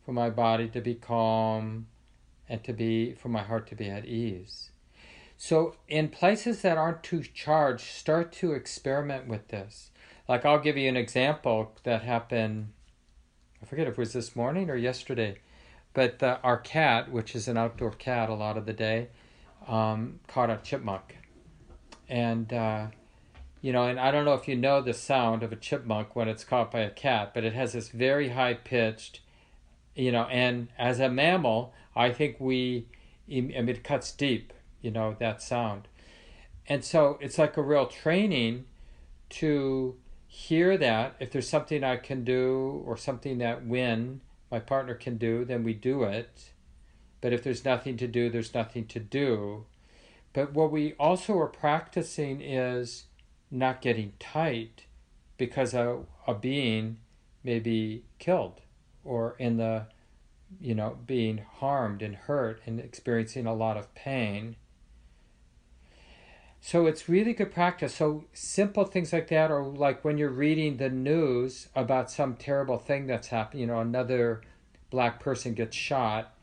for 0.10 0.14
my 0.14 0.32
body 0.32 0.68
to 0.68 0.82
be 0.82 0.96
calm, 0.96 1.86
and 2.50 2.64
to 2.64 2.74
be 2.74 3.14
for 3.14 3.30
my 3.30 3.44
heart 3.44 3.68
to 3.68 3.76
be 3.76 3.88
at 3.88 4.06
ease. 4.06 4.72
So, 5.38 5.76
in 5.88 6.10
places 6.10 6.64
that 6.64 6.80
aren't 6.80 7.04
too 7.04 7.22
charged, 7.22 7.86
start 7.86 8.32
to 8.34 8.54
experiment 8.54 9.28
with 9.28 9.50
this. 9.50 9.92
Like, 10.28 10.46
I'll 10.46 10.58
give 10.58 10.78
you 10.78 10.90
an 10.90 10.98
example 10.98 11.74
that 11.84 12.02
happened, 12.02 12.70
I 13.62 13.68
forget 13.68 13.86
if 13.86 13.94
it 13.94 14.00
was 14.00 14.14
this 14.14 14.36
morning 14.36 14.72
or 14.72 14.76
yesterday, 14.76 15.38
but 15.94 16.24
our 16.24 16.58
cat, 16.58 17.12
which 17.12 17.36
is 17.36 17.48
an 17.48 17.56
outdoor 17.56 17.92
cat 17.92 18.32
a 18.32 18.34
lot 18.34 18.58
of 18.58 18.66
the 18.66 18.74
day, 18.74 19.10
um, 19.68 20.22
caught 20.28 20.50
a 20.50 20.58
chipmunk. 20.64 21.20
And, 22.10 22.52
uh, 22.52 22.88
you 23.62 23.72
know, 23.72 23.84
and 23.84 24.00
I 24.00 24.10
don't 24.10 24.26
know 24.26 24.34
if 24.34 24.48
you 24.48 24.56
know 24.56 24.82
the 24.82 24.96
sound 24.96 25.44
of 25.44 25.52
a 25.52 25.56
chipmunk 25.56 26.16
when 26.16 26.28
it's 26.28 26.44
caught 26.44 26.72
by 26.72 26.80
a 26.80 26.90
cat, 26.90 27.36
but 27.36 27.44
it 27.44 27.54
has 27.54 27.74
this 27.74 27.90
very 27.90 28.30
high 28.30 28.56
pitched, 28.56 29.20
you 30.00 30.12
know, 30.12 30.24
and 30.24 30.70
as 30.78 31.00
a 31.00 31.10
mammal, 31.10 31.74
I 31.96 32.12
think 32.12 32.38
we, 32.40 32.88
mean, 33.28 33.52
it 33.52 33.84
cuts 33.84 34.12
deep 34.12 34.54
you 34.82 34.92
know, 34.92 35.16
that 35.20 35.42
sound. 35.42 35.88
And 36.68 36.84
so 36.84 37.18
it's 37.22 37.38
like 37.38 37.58
a 37.58 37.62
real 37.62 37.88
training 37.88 38.66
to 39.30 39.96
hear 40.28 40.78
that. 40.78 41.16
If 41.20 41.32
there's 41.32 41.50
something 41.50 41.84
I 41.84 41.98
can 41.98 42.24
do 42.24 42.84
or 42.86 42.96
something 42.96 43.40
that 43.40 43.66
when 43.66 44.22
my 44.52 44.60
partner, 44.60 44.96
can 44.96 45.18
do, 45.18 45.46
then 45.46 45.64
we 45.64 45.74
do 45.74 46.04
it. 46.04 46.52
But 47.22 47.34
if 47.34 47.44
there's 47.44 47.66
nothing 47.66 47.98
to 47.98 48.08
do, 48.08 48.30
there's 48.30 48.54
nothing 48.54 48.86
to 48.88 49.00
do. 49.00 49.66
But 50.34 50.54
what 50.54 50.72
we 50.72 50.94
also 50.94 51.38
are 51.40 51.48
practicing 51.48 52.42
is 52.42 53.06
not 53.52 53.82
getting 53.82 54.14
tight 54.20 54.86
because 55.38 55.74
a, 55.74 56.00
a 56.26 56.34
being 56.34 56.98
may 57.44 57.60
be 57.60 58.04
killed 58.20 58.62
or 59.10 59.36
in 59.40 59.58
the 59.58 59.86
you 60.62 60.76
know 60.76 60.98
being 61.06 61.42
harmed 61.58 62.02
and 62.02 62.16
hurt 62.16 62.62
and 62.66 62.80
experiencing 62.80 63.46
a 63.46 63.54
lot 63.54 63.76
of 63.76 63.94
pain 63.96 64.56
so 66.62 66.88
it's 66.88 67.08
really 67.08 67.34
good 67.34 67.54
practice. 67.54 67.96
So 67.96 68.26
simple 68.34 68.84
things 68.84 69.14
like 69.14 69.30
that, 69.30 69.50
or 69.50 69.64
like 69.64 70.04
when 70.04 70.18
you're 70.18 70.30
reading 70.30 70.78
the 70.78 70.90
news 70.90 71.70
about 71.76 72.12
some 72.12 72.36
terrible 72.36 72.78
thing 72.78 73.08
that's 73.08 73.30
happened, 73.30 73.62
you 73.62 73.68
know, 73.68 73.80
another 73.80 74.42
black 74.90 75.20
person 75.20 75.54
gets 75.54 75.76
shot 75.76 76.34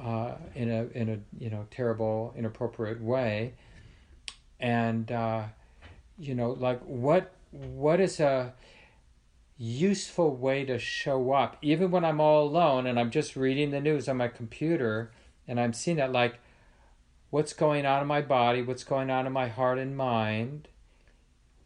uh, 0.00 0.36
in 0.54 0.70
a 0.70 0.86
in 0.94 1.08
a 1.10 1.18
you 1.42 1.50
know 1.50 1.66
terrible 1.70 2.32
inappropriate 2.36 3.02
way, 3.02 3.54
and 4.58 5.12
uh, 5.12 5.44
you 6.18 6.34
know 6.34 6.52
like 6.52 6.80
what 6.80 7.32
what 7.50 8.00
is 8.00 8.20
a 8.20 8.54
useful 9.58 10.36
way 10.36 10.64
to 10.64 10.78
show 10.78 11.32
up 11.32 11.56
even 11.60 11.90
when 11.90 12.04
I'm 12.04 12.20
all 12.20 12.46
alone 12.46 12.86
and 12.86 12.98
I'm 12.98 13.10
just 13.10 13.34
reading 13.34 13.72
the 13.72 13.80
news 13.80 14.08
on 14.08 14.16
my 14.16 14.28
computer 14.28 15.10
and 15.48 15.58
I'm 15.58 15.72
seeing 15.72 15.96
that 15.96 16.12
like 16.12 16.38
what's 17.30 17.52
going 17.52 17.84
on 17.84 18.00
in 18.00 18.06
my 18.06 18.22
body, 18.22 18.62
what's 18.62 18.84
going 18.84 19.10
on 19.10 19.26
in 19.26 19.32
my 19.32 19.48
heart 19.48 19.78
and 19.78 19.96
mind, 19.96 20.68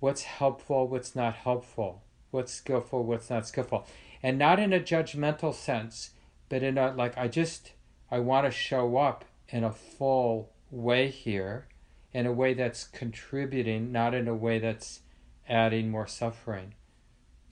what's 0.00 0.22
helpful, 0.22 0.88
what's 0.88 1.14
not 1.14 1.34
helpful, 1.34 2.02
what's 2.30 2.52
skillful, 2.52 3.04
what's 3.04 3.28
not 3.28 3.46
skillful. 3.46 3.86
And 4.22 4.38
not 4.38 4.58
in 4.58 4.72
a 4.72 4.80
judgmental 4.80 5.52
sense, 5.52 6.12
but 6.48 6.62
in 6.62 6.78
a 6.78 6.92
like 6.92 7.18
I 7.18 7.28
just 7.28 7.72
I 8.10 8.20
want 8.20 8.46
to 8.46 8.50
show 8.50 8.96
up 8.96 9.24
in 9.48 9.64
a 9.64 9.72
full 9.72 10.50
way 10.70 11.08
here, 11.08 11.68
in 12.12 12.26
a 12.26 12.32
way 12.32 12.54
that's 12.54 12.84
contributing, 12.84 13.92
not 13.92 14.14
in 14.14 14.28
a 14.28 14.34
way 14.34 14.58
that's 14.58 15.00
adding 15.48 15.90
more 15.90 16.06
suffering. 16.06 16.74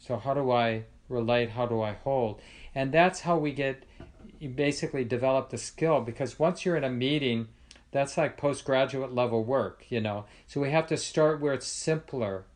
So 0.01 0.17
how 0.17 0.35
do 0.35 0.51
I 0.51 0.85
relate? 1.09 1.51
How 1.51 1.67
do 1.67 1.81
I 1.83 1.93
hold? 1.93 2.41
And 2.75 2.91
that's 2.91 3.21
how 3.21 3.37
we 3.37 3.53
get 3.53 3.85
you 4.39 4.49
basically 4.49 5.05
develop 5.05 5.51
the 5.51 5.59
skill 5.59 6.01
because 6.01 6.39
once 6.39 6.65
you're 6.65 6.77
in 6.77 6.85
a 6.85 6.91
meeting 6.91 7.49
that's 7.93 8.17
like 8.17 8.37
postgraduate 8.37 9.15
level 9.15 9.45
work, 9.45 9.85
you 9.89 10.01
know. 10.01 10.25
So 10.47 10.61
we 10.61 10.71
have 10.71 10.87
to 10.89 10.97
start 10.97 11.41
where 11.41 11.53
it's 11.53 11.67
simpler. 11.67 12.47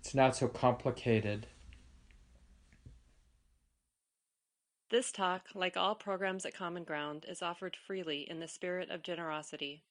It's 0.00 0.14
not 0.14 0.34
so 0.34 0.48
complicated. 0.48 1.46
This 4.90 5.12
talk, 5.12 5.46
like 5.54 5.76
all 5.76 5.94
programs 5.94 6.44
at 6.44 6.54
Common 6.54 6.84
Ground, 6.84 7.24
is 7.28 7.42
offered 7.42 7.76
freely 7.76 8.28
in 8.28 8.40
the 8.40 8.48
spirit 8.48 8.90
of 8.90 9.02
generosity. 9.02 9.84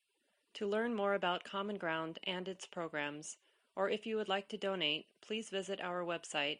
To 0.56 0.68
learn 0.68 0.94
more 0.94 1.14
about 1.14 1.44
Common 1.44 1.78
Ground 1.78 2.20
and 2.26 2.48
its 2.48 2.68
programs, 2.68 3.38
or 3.76 3.90
if 3.90 4.06
you 4.06 4.18
would 4.18 4.30
like 4.30 4.50
to 4.50 4.58
donate, 4.58 5.06
please 5.22 5.50
visit 5.50 5.80
our 5.82 6.04
website 6.04 6.60